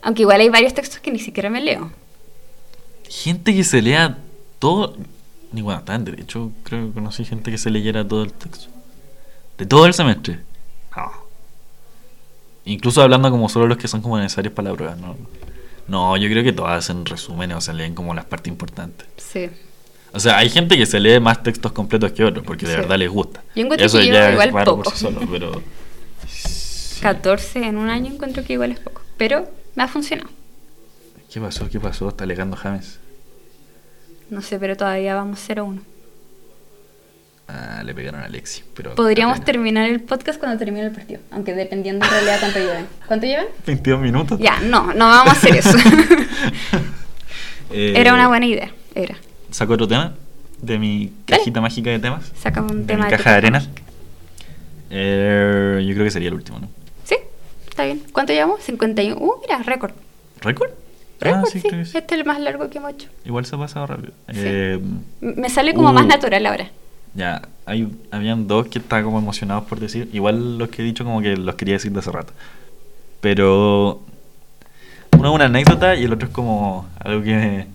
[0.01, 1.91] Aunque igual hay varios textos que ni siquiera me leo.
[3.23, 4.17] Gente que se lea
[4.59, 4.97] todo.
[5.53, 6.51] Ni bueno, está en derecho.
[6.63, 8.67] Creo que conocí gente que se leyera todo el texto.
[9.57, 10.39] De todo el semestre.
[10.97, 11.09] No.
[12.65, 14.95] Incluso hablando como solo los que son como necesarios para la prueba.
[14.95, 15.15] No,
[15.87, 19.07] no yo creo que todas hacen resúmenes o se leen como las partes importantes.
[19.17, 19.49] Sí.
[20.11, 22.77] O sea, hay gente que se lee más textos completos que otros porque de Sí.
[22.81, 23.41] verdad les gusta.
[23.55, 24.83] Yo encuentro Eso que ya igual es poco.
[24.83, 25.61] por sí solo, pero.
[26.27, 26.99] sí.
[27.01, 29.01] 14 en un año encuentro que igual es poco.
[29.17, 30.29] Pero me ha funcionado.
[31.31, 31.69] ¿Qué pasó?
[31.69, 32.09] ¿Qué pasó?
[32.09, 32.99] Está alegando James.
[34.33, 35.79] No sé, pero todavía vamos 0-1.
[37.47, 38.63] Ah, le pegaron a Alexi.
[38.73, 41.19] Pero Podríamos terminar el podcast cuando termine el partido.
[41.29, 42.87] Aunque dependiendo en realidad cuánto lleven.
[43.07, 43.45] ¿Cuánto llevan?
[43.67, 44.39] 22 minutos.
[44.39, 45.77] Ya, no, no vamos a hacer eso.
[47.75, 48.71] Eh, Era una buena idea.
[48.93, 49.15] Era.
[49.49, 50.13] ¿Saco otro tema?
[50.61, 52.31] De mi cajita mágica de temas.
[52.39, 53.67] Saca un de tema mi de caja de arena.
[54.91, 56.69] Eh, yo creo que sería el último, ¿no?
[57.03, 57.15] Sí,
[57.67, 58.03] está bien.
[58.11, 58.61] ¿Cuánto llevamos?
[58.61, 59.15] 51.
[59.19, 59.93] Uh, mira, récord.
[60.41, 60.69] ¿Récord?
[61.23, 61.69] Récord, Ah, sí, sí.
[61.69, 61.97] sí.
[61.97, 63.07] Este es el más largo que hemos hecho.
[63.25, 64.11] Igual se ha pasado rápido.
[64.29, 64.35] Sí.
[64.43, 64.79] Eh,
[65.21, 65.93] Me sale como Uh.
[65.93, 66.69] más natural ahora.
[67.15, 70.09] ya, hay, habían dos que estaban como emocionados por decir.
[70.13, 72.33] Igual los que he dicho como que los quería decir de hace rato.
[73.21, 74.01] Pero
[75.17, 77.67] uno es una anécdota y el otro es como algo que me,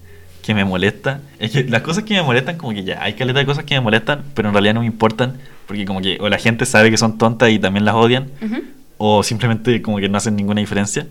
[0.42, 1.20] que me molesta.
[1.38, 3.74] Es que las cosas que me molestan, como que ya, hay caleta de cosas que
[3.74, 5.38] me molestan, pero en realidad no me importan.
[5.66, 8.28] Porque como que o la gente sabe que son tontas y también las odian.
[8.42, 8.62] Ujú.
[9.00, 11.06] o simplemente como que no hacen ninguna diferencia.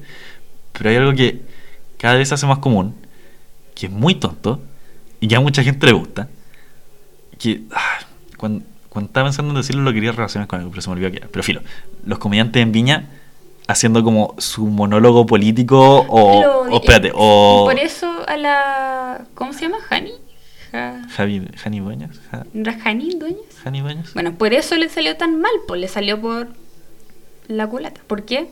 [0.74, 1.40] Pero hay algo que
[1.98, 2.96] cada vez se hace más común,
[3.76, 4.62] que es muy tonto
[5.20, 6.28] y que a mucha gente le gusta.
[7.40, 8.00] Que ah,
[8.38, 11.12] cuando, cuando estaba pensando en decirlo lo quería relacionar con algo, pero se me olvidó
[11.12, 11.28] que era.
[11.32, 11.62] Pero filo,
[12.06, 13.10] los comediantes en Viña
[13.68, 19.26] haciendo como su monólogo político o, Lo- o espérate, o Por eso a la.
[19.36, 19.78] ¿Cómo se llama?
[19.90, 20.14] ¿Hani?
[20.72, 23.42] Ja- Javi, Jani Dueñas, Ja- ¿no era Hani Dueñas?
[23.64, 24.14] Jani Dueñas.
[24.14, 26.48] Bueno, por eso le salió tan mal, pues le salió por
[27.48, 28.02] la culata.
[28.08, 28.50] ¿Por qué?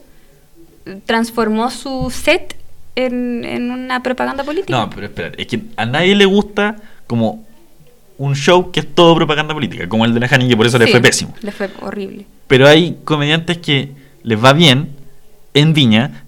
[1.05, 2.55] Transformó su set
[2.95, 4.75] en, en una propaganda política.
[4.75, 6.75] No, pero espera, es que a nadie le gusta
[7.07, 7.45] como
[8.17, 10.77] un show que es todo propaganda política, como el de la Jani, que por eso
[10.77, 11.33] le fue pésimo.
[11.41, 12.25] Le fue horrible.
[12.47, 13.91] Pero hay comediantes que
[14.23, 14.89] les va bien
[15.53, 16.23] en Viña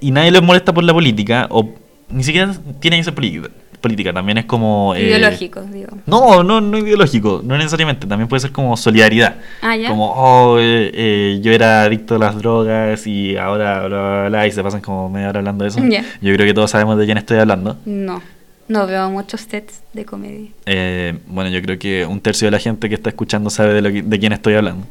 [0.00, 1.70] y nadie les molesta por la política, o
[2.10, 3.48] ni siquiera tiene que ser política.
[3.82, 4.94] Política también es como...
[4.94, 5.90] eh, Ideológico, digo.
[6.06, 9.36] No, no, no ideológico, no necesariamente, también puede ser como solidaridad.
[9.60, 9.88] Ah, ¿ya?
[9.90, 14.46] Como, oh, eh, eh, yo era adicto a las drogas y ahora bla, bla, bla,
[14.46, 15.80] y se pasan como media hora hablando de eso.
[15.86, 16.02] Ya.
[16.22, 17.76] Yo creo que todos sabemos de quién estoy hablando.
[17.84, 18.22] No,
[18.68, 20.48] no veo muchos sets de comedia.
[20.64, 23.82] Eh, bueno, yo creo que un tercio de la gente que está escuchando sabe de,
[23.82, 24.86] lo que- de quién eestoy hablando.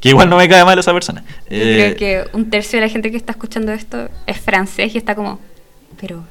[0.00, 1.24] Que igual no me cae mal esa persona.
[1.50, 4.94] Yo Eh, creo que un tercio de la gente que está escuchando esto es francés
[4.94, 5.40] y está como,
[5.98, 6.22] pero,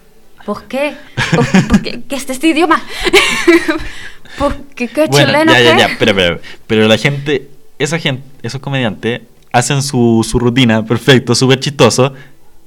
[0.45, 0.95] ¿por qué?
[1.35, 2.01] ¿Por, por qué?
[2.09, 2.81] ¿Qué es este idioma?
[4.37, 8.23] ¿Por qué qué bueno, chileno ya, ya, ya, pero, pero, pero la gente, esa gente,
[8.41, 9.21] esos comediantes,
[9.51, 12.13] hacen su, su rutina perfecto, súper chistoso,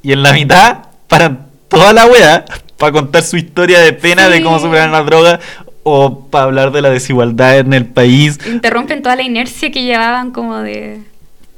[0.02, 2.44] y en la mitad paran toda la wea
[2.78, 4.64] para contar su historia de pena de cómo Sí.
[4.66, 5.40] superar la droga
[5.82, 10.30] o para hablar de la desigualdad en el país, Interrumpen toda la inercia que llevaban
[10.30, 11.00] como de...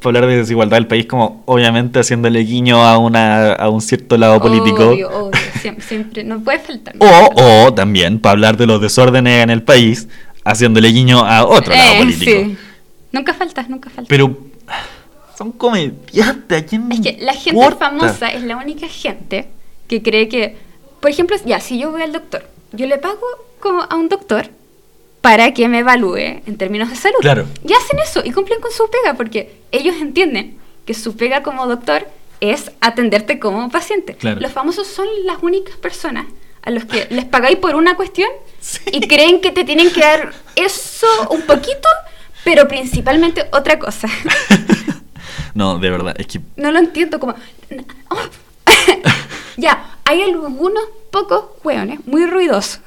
[0.00, 4.16] para hablar de desigualdad del país como obviamente haciéndole guiño a, una, a un cierto
[4.16, 4.88] lado político.
[4.90, 6.94] Obvio, obvio, siempre, siempre, no puede faltar.
[6.98, 10.08] O, o también para hablar de los desórdenes en el país,
[10.44, 12.30] haciéndole guiño a otro lado Eh, político.
[12.30, 12.56] sí.
[13.12, 14.08] Nunca faltas, nunca faltas.
[14.08, 14.36] Pero
[15.36, 17.90] son comediantes, ¿a quién Es que la gente importa?
[17.90, 19.48] famosa es la única gente
[19.86, 20.56] que cree que,
[21.00, 23.20] por ejemplo, ya, si yo voy al doctor, yo le pago
[23.60, 24.50] como a un doctor
[25.20, 27.16] para que me evalúe en términos de salud.
[27.20, 27.46] Claro.
[27.66, 30.56] Y hacen eso y cumplen con su pega porque ellos entienden
[30.86, 32.06] que su pega como doctor
[32.40, 34.14] es atenderte como paciente.
[34.14, 34.40] Claro.
[34.40, 36.26] Los famosos son las únicas personas
[36.62, 38.28] a los que les pagáis por una cuestión
[38.92, 41.88] Y creen que te tienen que dar eso un poquito,
[42.44, 44.08] pero principalmente otra cosa.
[45.54, 46.40] no, de verdad, es que...
[46.56, 47.34] No lo entiendo como...
[48.10, 48.16] oh.
[49.56, 52.80] ya, hay algunos pocos hueones muy ruidosos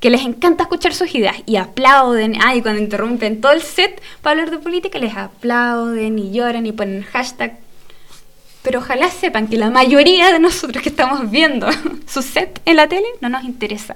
[0.00, 4.32] que les encanta escuchar sus ideas y aplauden, ay, cuando interrumpen todo el set para
[4.32, 7.58] hablar de política, les aplauden y lloran y ponen hashtag.
[8.66, 11.68] Pero ojalá sepan que la mayoría de nosotros que estamos viendo
[12.08, 13.94] su set en la tele no nos interesa.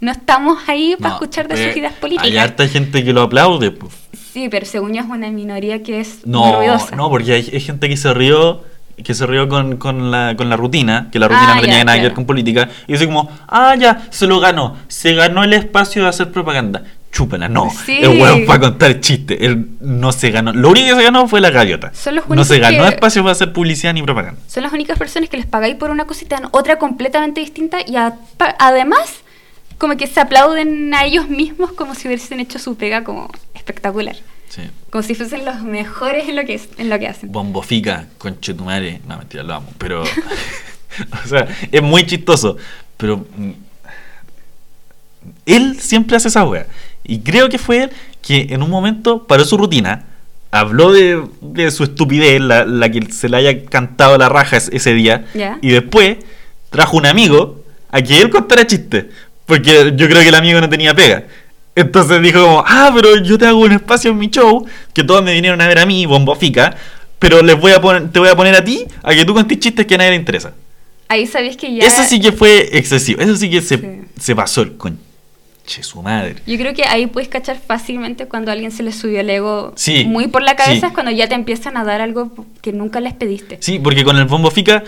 [0.00, 2.26] No estamos ahí para escuchar de sus ideas políticas.
[2.26, 3.70] Hay harta gente que lo aplaude.
[3.70, 3.92] Pues.
[4.32, 6.96] Sí, pero según yo es una minoría que es no, ruidosa.
[6.96, 8.64] No, porque hay, hay gente que se rió
[9.04, 11.78] que se rió con, con, la, con la rutina, que la rutina Ah, no tenía
[11.78, 15.14] ya, nada que ver con política, y dice como, ah, ya, se lo ganó, se
[15.14, 16.82] ganó el espacio de hacer propaganda.
[17.10, 17.70] Chúpala, no.
[17.86, 17.98] Sí.
[18.00, 19.38] El weón para contar chistes.
[19.40, 20.52] Él no se ganó.
[20.52, 21.92] Lo único que se ganó fue la gaviota.
[21.94, 24.40] Son los No se ganó espacio para hacer publicidad ni propaganda.
[24.46, 27.40] Son las únicas personas que les pagáis por una cosa y te dan otra completamente
[27.40, 29.00] distinta y a- pa- además
[29.78, 34.16] como que se aplauden a ellos mismos como si hubiesen hecho su pega como espectacular.
[34.48, 34.62] Sí.
[34.90, 37.30] Como si fuesen los mejores en lo que, es, en lo que hacen.
[37.32, 39.00] Bombofica, conchetumare.
[39.06, 39.72] No, mentira, lo amo.
[39.78, 40.02] Pero.
[41.24, 42.56] o sea, es muy chistoso.
[42.96, 43.26] Pero.
[43.36, 43.50] mm,
[45.46, 46.66] Él siempre hace esa wea.
[47.08, 47.90] Y creo que fue él
[48.22, 50.04] que en un momento paró su rutina.
[50.52, 54.70] Habló de, de su estupidez, la, la que se le haya cantado la raja es-
[54.72, 55.24] ese día.
[55.34, 55.58] Ya.
[55.60, 56.18] Y después
[56.70, 59.06] trajo un amigo a que él contara chistes.
[59.46, 61.24] Porque yo creo que el amigo no tenía pega.
[61.74, 65.22] Entonces dijo como, ah, pero yo te hago un espacio en mi show, que todos
[65.22, 66.76] me vinieron a ver a mí, bombofica,
[67.18, 69.58] pero les voy a poner, te voy a poner a ti a que tú contes
[69.60, 70.52] chistes que a nadie le interesa.
[71.08, 71.86] Ahí sabéis que ya...
[71.86, 73.86] Eso sí que fue excesivo, eso sí que se, Sí.
[74.18, 74.76] se pasó el
[75.68, 76.36] conche su madre.
[76.46, 79.72] Yo creo que ahí puedes cachar fácilmente cuando a alguien se le subió el ego
[79.76, 80.86] Sí, muy por la cabeza, sí.
[80.86, 83.58] es cuando ya te empiezan a dar algo que nunca les pediste.
[83.60, 84.82] Sí, porque con el bombofica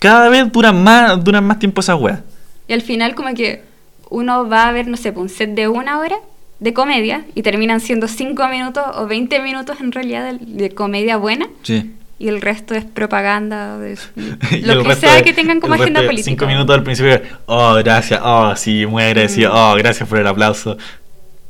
[0.00, 2.20] cada vez duran más, duran más tiempo esas weas.
[2.66, 3.62] Y al final como que
[4.10, 6.16] uno va a ver, no sé, un set de una hora
[6.58, 11.16] de comedia y terminan siendo 5 minutos o 20 minutos en realidad de, de comedia
[11.16, 11.92] buena Sí.
[12.18, 13.96] Y el resto es propaganda, de,
[14.62, 16.24] lo que sea de- que tengan como agenda política.
[16.30, 19.56] Cinco minutos al principio, oh, gracias, oh, sí, muy agradecido, Mm.
[19.56, 20.76] oh, gracias por el aplauso.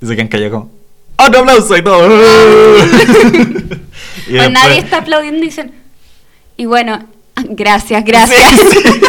[0.02, 0.70] Y se quedan callados como,
[1.16, 2.08] otro aplauso y todo.
[4.28, 5.72] Y después- nadie está aplaudiendo y dicen,
[6.58, 7.02] y bueno,
[7.50, 8.50] gracias, gracias.
[8.60, 9.00] Sí, sí.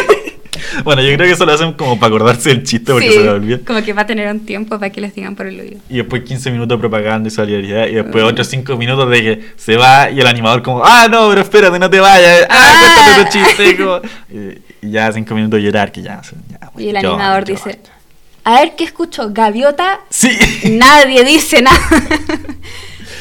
[0.84, 3.24] Bueno, yo creo que eso lo hacen como para acordarse del chiste porque Sí, se
[3.24, 3.58] lo olvida.
[3.66, 5.80] como que va a tener un tiempo para que les digan por el oído.
[5.88, 7.86] Y después 15 minutos de propaganda y solidaridad.
[7.86, 8.28] Y después Mm.
[8.28, 11.78] otros 5 minutos de que se va y el animador como, ah, no, pero espérate,
[11.78, 12.46] no te vayas.
[12.48, 13.14] Ah, Ah.
[13.16, 13.76] cuéntate tu chiste.
[13.76, 14.00] como-
[14.82, 16.20] y, y ya 5 minutos de llorar que ya.
[16.50, 17.78] ya Y el yo- animador yo- dice,
[18.44, 20.30] a ver qué escucho, gaviota, Sí.
[20.70, 21.78] nadie dice nada.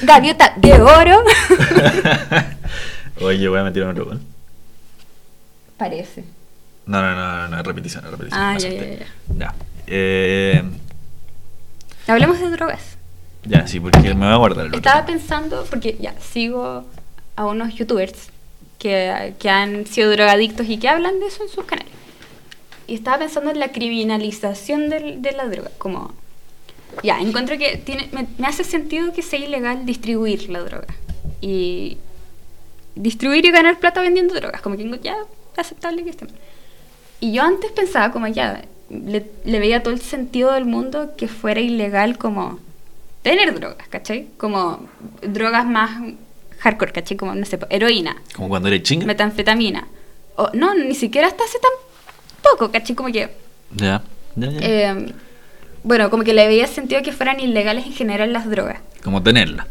[0.04, 1.24] gaviota de oro.
[3.22, 4.22] Oye, voy a meter otro gol.
[5.78, 6.24] Parece.
[6.90, 8.42] No, no, no, no, no, repetición, repetición.
[8.42, 9.06] Ah, ya, ya,
[9.38, 9.54] Ya.
[9.86, 10.64] Eh,
[12.08, 12.98] Hablemos de drogas.
[13.46, 14.80] ya, sí, porque me voy a guardar el otro.
[14.80, 16.86] Estaba pensando, porque ya sigo
[17.36, 18.30] a unos youtubers
[18.80, 21.92] que, que han sido drogadictos y que hablan de eso en sus canales.
[22.88, 25.70] Y estaba pensando en la criminalización del- de la droga.
[25.78, 26.12] Como,
[27.04, 30.88] ya, encuentro que tiene, me, me hace sentido que sea ilegal distribuir la droga.
[31.40, 32.00] Y
[32.96, 34.62] distribuir y ganar plata vendiendo drogas.
[34.62, 35.16] Como que ya
[35.56, 36.30] aceptable que estén.
[37.20, 41.28] Y yo antes pensaba como ya, le, le veía todo el sentido del mundo que
[41.28, 42.60] fuera ilegal como
[43.22, 44.28] tener drogas, ¿cachai?
[44.38, 44.88] Como
[45.22, 45.92] drogas más
[46.60, 47.18] hardcore, ¿cachai?
[47.18, 49.06] Como, no sé, heroína, Como cuando eres chinga.
[49.06, 49.88] metanfetamina.
[50.38, 51.72] O, no, ni siquiera hasta hace tan
[52.52, 52.96] poco, ¿cachai?
[52.96, 53.30] Como que,
[53.76, 54.02] Ya,
[54.36, 54.60] ya, ya.
[54.62, 55.14] eh,
[55.84, 58.80] bueno, como que le veía sentido que fueran ilegales en general las drogas.
[59.04, 59.68] Como tenerla.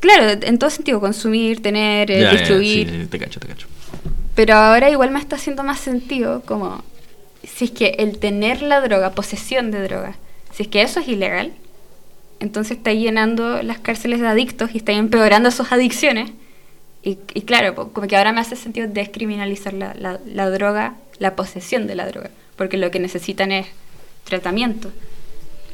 [0.00, 2.90] Claro, en todo sentido, consumir, tener, eh, ya, distribuir.
[2.90, 3.68] sí, sí, te cacho, te cacho.
[4.34, 6.82] Pero ahora igual me está haciendo más sentido como
[7.42, 10.16] si es que el tener la droga, posesión de droga,
[10.52, 11.52] si es que eso es ilegal,
[12.40, 16.30] entonces está llenando las cárceles de adictos y está empeorando sus adicciones.
[17.04, 22.06] Y, claro, como que ahora me hace sentido descriminalizar la droga, la posesión de la
[22.06, 23.66] droga, porque lo que necesitan es
[24.24, 24.92] tratamiento.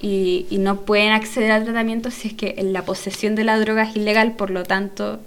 [0.01, 3.83] Y, y no pueden acceder al tratamiento si es que la posesión de la droga
[3.83, 5.21] es ilegal, por lo tanto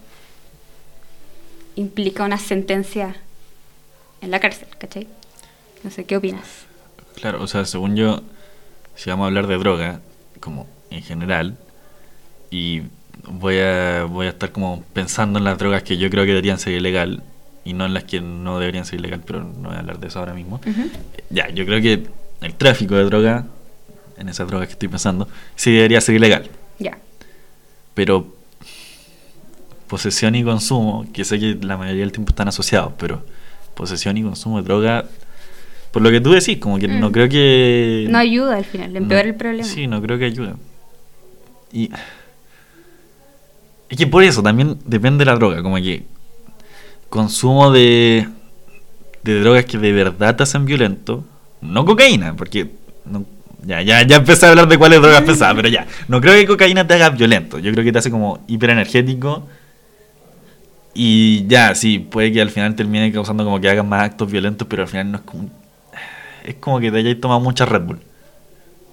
[1.75, 3.15] implica una sentencia
[4.21, 5.07] en la cárcel, ¿cachai?
[5.83, 6.65] No sé, ¿qué opinas?
[7.15, 8.21] Claro, o sea, según yo,
[8.95, 10.01] si vamos a hablar de droga,
[10.39, 11.57] como en general,
[12.49, 12.83] y
[13.27, 16.59] voy a, voy a estar como pensando en las drogas que yo creo que deberían
[16.59, 17.23] ser ilegal
[17.63, 20.07] y no en las que no deberían ser ilegal, pero no voy a hablar de
[20.07, 20.59] eso ahora mismo.
[20.65, 20.89] Ujú.
[21.29, 22.07] Ya, yo creo que
[22.41, 23.45] el tráfico de droga,
[24.17, 26.49] en esas drogas que estoy pensando, sí debería ser ilegal.
[26.79, 26.97] Ya.
[27.93, 28.40] Pero
[29.91, 33.21] posesión y consumo, que sé que la mayoría del tiempo están asociados, pero
[33.75, 35.03] posesión y consumo de droga
[35.91, 37.11] Por lo que tú decís, como que no Mm.
[37.11, 38.07] creo que...
[38.09, 39.67] No ayuda al final, empeora no- el problema.
[39.67, 40.53] Sí, no creo que ayude.
[41.73, 41.91] Y...
[43.89, 46.05] Es que por eso también depende de la droga, como que
[47.09, 48.25] consumo de,
[49.23, 51.25] de drogas que de verdad te hacen violento,
[51.59, 52.71] no cocaína, porque
[53.05, 53.25] no-
[53.65, 56.47] ya, ya, ya empecé a hablar de cuáles drogas pesadas, pero ya, no creo que
[56.47, 59.45] cocaína te haga violento, yo creo que te hace como hiperenergético
[60.93, 64.67] y ya, sí, puede que al final termine causando como que hagas más actos violentos,
[64.69, 65.49] pero al final no es como...
[66.43, 67.99] Es como que te hayas tomado mucha Red Bull,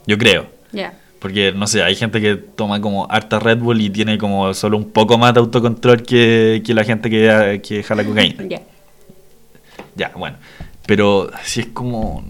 [0.06, 0.46] yo creo.
[0.72, 0.92] Ya.
[1.18, 4.76] Porque, no sé, hay gente que toma como harta Red Bull y tiene como solo
[4.76, 8.44] un poco más de autocontrol que, que la gente que, que jala cocaína.
[8.46, 8.60] Ya.
[9.96, 10.36] Ya, bueno.
[10.86, 12.22] Pero si es como...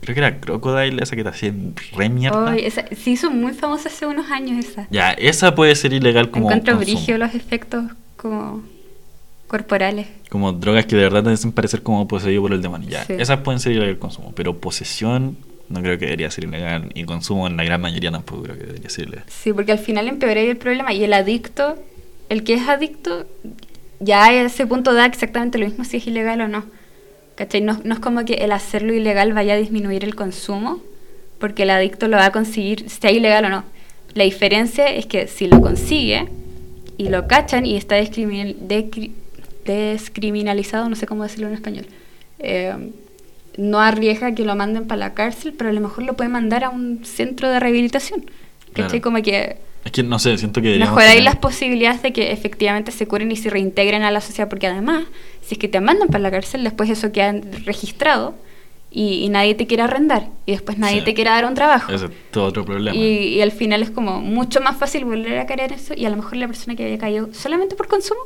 [0.00, 1.52] Creo que era Crocodile esa que te hacía
[1.96, 2.52] re mierda.
[2.52, 4.86] Ay, esa- se hizo muy famosa hace unos años esa.
[4.90, 6.74] Ya, esa puede ser ilegal como Encuentro
[7.18, 7.84] los efectos
[8.16, 8.62] como
[9.46, 10.06] corporales.
[10.28, 12.88] Como drogas que de verdad te hacen parecer como poseído por el demonio.
[12.88, 13.14] Ya, Sí.
[13.18, 14.32] esas pueden ser ilegal consumo.
[14.34, 15.36] Pero posesión
[15.68, 16.90] no creo que debería ser ilegal.
[16.94, 19.24] Y consumo en la gran mayoría tampoco creo que debería ser ilegal.
[19.28, 20.92] Sí, porque al final empeora el problema.
[20.92, 21.76] Y el adicto,
[22.28, 23.26] el que es adicto,
[24.00, 26.64] ya a ese punto da exactamente lo mismo si es ilegal o no.
[27.36, 27.60] ¿Cachai?
[27.60, 30.80] No, no es como que el hacerlo ilegal vaya a disminuir el consumo,
[31.38, 33.64] porque el adicto lo va a conseguir, sea ilegal o no.
[34.14, 36.28] La diferencia es que si lo consigue
[36.96, 39.10] y lo cachan y está decri-
[39.72, 41.86] descriminalizado, no sé cómo decirlo en español,
[42.38, 42.74] eh,
[43.56, 46.64] no arriesga que lo manden para la cárcel, pero a lo mejor lo puede mandar
[46.64, 48.24] a un centro de rehabilitación.
[48.74, 49.00] ¿Cachai?
[49.00, 49.02] Claro.
[49.02, 52.92] Como que Es que no sé, siento que mejoráis tener- las posibilidades de que efectivamente
[52.92, 55.04] se curen y se reintegren a la sociedad, porque además,
[55.42, 57.32] si es que te mandan para la cárcel, después eso queda
[57.64, 58.34] registrado
[58.90, 61.04] y, y nadie te quiere arrendar y después nadie Sí.
[61.06, 61.90] te quiere dar un trabajo.
[61.92, 62.94] Ese es todo otro problema.
[62.96, 63.00] Y,
[63.36, 66.10] y al final es como mucho más fácil volver a caer en eso y a
[66.10, 68.20] lo mejor la persona que había caído solamente por consumo,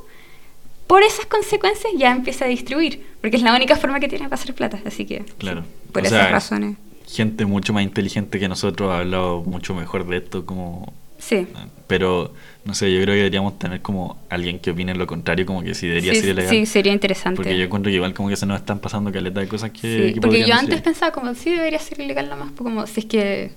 [0.91, 4.35] por esas consecuencias ya empieza a distribuir, porque es la única forma que tiene para
[4.43, 5.63] hacer plata, así que Claro.
[5.93, 6.77] por O esas sea, razones.
[7.07, 10.93] Gente mucho más inteligente que nosotros ha hablado mucho mejor de esto, como...
[11.19, 11.47] Sí.
[11.87, 12.33] Pero,
[12.65, 15.75] no sé, yo creo que deberíamos tener como alguien que opine lo contrario, como que
[15.77, 16.51] si debería Sí, ser ilegal.
[16.51, 17.37] sí, sería interesante.
[17.37, 19.79] Porque yo encuentro que igual como que se nos están pasando caleta de cosas que...
[20.09, 22.99] Sí, que porque yo antes pensaba como, sí, debería ser ilegal nomás, pues como si
[23.01, 23.53] es que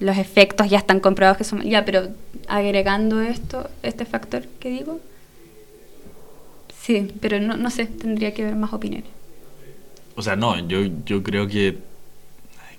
[0.00, 1.62] los efectos ya están comprobados que son...
[1.62, 2.08] Ya, pero
[2.48, 4.98] agregando esto, este factor que digo,
[6.82, 9.08] sí, pero no, no sé, tendría que ver más opiniones.
[10.14, 11.78] O sea, no, yo, yo creo que,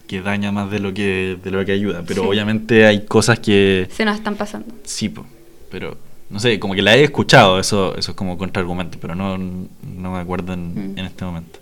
[0.08, 2.04] que daña más de lo que, de lo que ayuda.
[2.06, 2.28] Pero Sí.
[2.28, 3.88] obviamente hay cosas que...
[3.92, 4.74] Se nos están pasando.
[4.84, 5.26] Sí, po,
[5.72, 5.98] pero
[6.30, 10.12] no sé, como que la he escuchado, eso, eso es como contraargumento, pero no, no
[10.12, 11.00] me acuerdo en, Mm.
[11.00, 11.60] en este momento.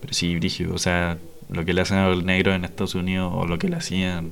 [0.00, 1.18] Pero sí, Brigio, o sea,
[1.50, 4.30] lo que le hacen a los negros en Estados Unidos, o lo que le hacían,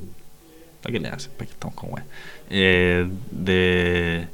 [0.85, 2.05] lo que le hacen, para que estamos con weá,
[2.51, 4.29] eh, de,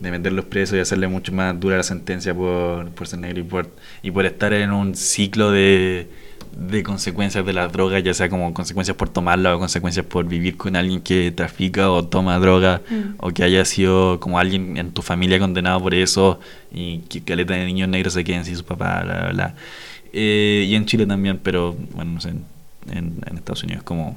[0.00, 3.44] de meterlos presos y hacerle mucho más dura la sentencia por, por ser negro y
[3.44, 3.70] por,
[4.02, 6.08] y por estar en un ciclo de,
[6.56, 10.56] de consecuencias de las drogas, ya sea como consecuencias por tomarla o consecuencias por vivir
[10.56, 13.14] con alguien que trafica o toma droga, Mm.
[13.18, 16.40] o que haya sido como alguien en tu familia condenado por eso
[16.72, 19.54] y que caleta de niños negros se queden sin su papá, bla, bla, bla.
[20.12, 22.44] Eh, y en Chile también, pero bueno, no sé, en,
[22.90, 24.16] en- en Estados Unidos como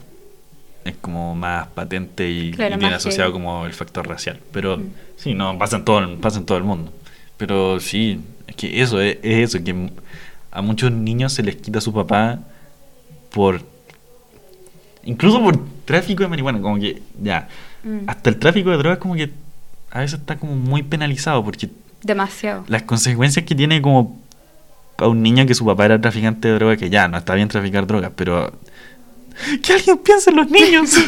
[0.86, 4.40] es como más patente y, Claro, y asociado como el factor racial.
[4.52, 4.84] Pero Mm.
[5.18, 6.92] sí, no, pasa en todo, el- pasa en todo el mundo.
[7.38, 9.90] Pero sí, es que eso es, es eso, que
[10.52, 12.40] a muchos niños se les quita a su papá
[13.32, 13.62] por...
[15.06, 17.48] Incluso por tráfico de marihuana, como que ya,
[17.84, 18.08] Mm.
[18.08, 19.30] hasta el tráfico de drogas como que
[19.92, 21.70] a veces está como muy penalizado porque
[22.02, 22.64] Demasiado.
[22.68, 24.22] las consecuencias que tiene como
[24.98, 27.50] a un niño que su papá era traficante de drogas, que ya, no está bien
[27.50, 28.54] traficar drogas, pero
[29.62, 30.96] que alguien piense en los niños.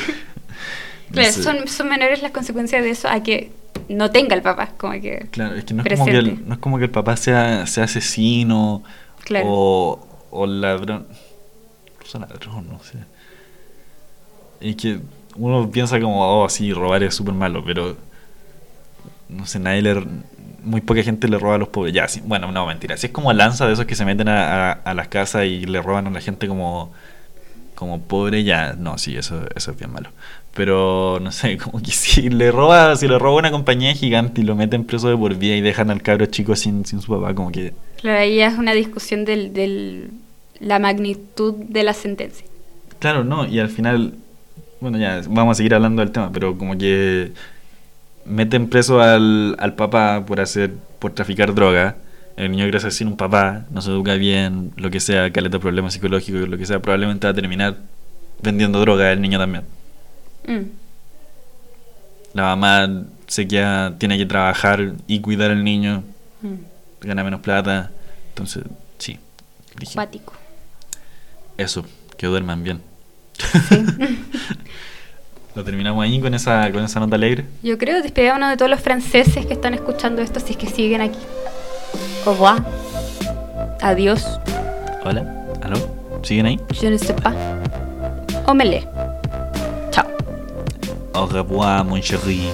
[1.08, 1.44] No Claro, sé.
[1.44, 3.52] son, son menores las consecuencias de eso a que
[3.88, 5.28] no tenga el papá, como que...
[5.32, 7.68] Claro, es que no es, como que el, no es como que el papá sea,
[7.68, 8.84] sea asesino
[9.24, 9.46] Claro.
[9.48, 11.08] o, o ladrón.
[11.94, 12.98] Incluso ladrón, no sé.
[14.60, 15.00] Es que
[15.36, 17.96] uno piensa como, oh, sí, robar es súper malo, pero
[19.30, 20.04] no sé, nadie le.
[20.64, 21.94] Muy poca gente le roba a los pobres.
[21.94, 22.98] Ya, sí, bueno, no, mentira.
[22.98, 25.66] Si es como lanza de esos que se meten a, a- a las casas y
[25.66, 26.92] le roban a la gente como,
[27.76, 30.10] como pobre, ya, no, sí, eso, eso es bien malo.
[30.54, 34.44] Pero, no sé, como que si le roba, si le roba una compañía gigante y
[34.44, 37.36] lo meten preso de por vida y dejan al cabro chico sin, sin su papá,
[37.36, 37.74] como que.
[38.02, 40.10] Claro, ahí es una discusión del, del
[40.60, 42.46] la magnitud de la sentencia.
[43.00, 44.16] Claro, no, y al final,
[44.80, 47.34] bueno, ya vamos a seguir hablando del tema, pero como que
[48.26, 51.98] meten preso al, al papá por hacer, por traficar droga.
[52.38, 55.94] El niño crece sin un papá, no se educa bien, lo que sea, caleta problemas
[55.94, 57.78] psicológicos, lo que sea, probablemente va a terminar
[58.42, 59.64] vendiendo droga el niño también.
[60.46, 60.64] Mm.
[62.34, 66.04] La mamá se queda, tiene que trabajar y cuidar al niño,
[66.42, 66.56] Mm.
[67.02, 67.92] gana menos plata,
[68.30, 68.64] entonces,
[68.98, 69.18] sí.
[69.80, 70.34] dije, Cuático.
[71.58, 71.86] Eso,
[72.18, 72.82] que duerman bien.
[75.56, 77.46] Lo terminamos ahí con esa, con esa nota alegre.
[77.64, 81.00] Yo creo despedímonos de todos los franceses que están escuchando esto, si es que siguen
[81.00, 81.18] aquí.
[82.26, 82.58] Au revoir.
[83.82, 84.40] Adiós.
[85.04, 85.24] Hola,
[85.62, 85.78] ¿aló?
[86.24, 86.60] ¿Siguen ahí?
[86.74, 87.34] Je ne sais pas.
[88.48, 88.88] Omelé.
[89.92, 90.06] Chao.
[91.14, 92.50] Au revoir, mon chéri.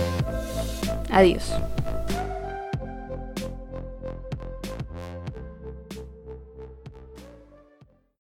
[1.12, 1.54] Adiós.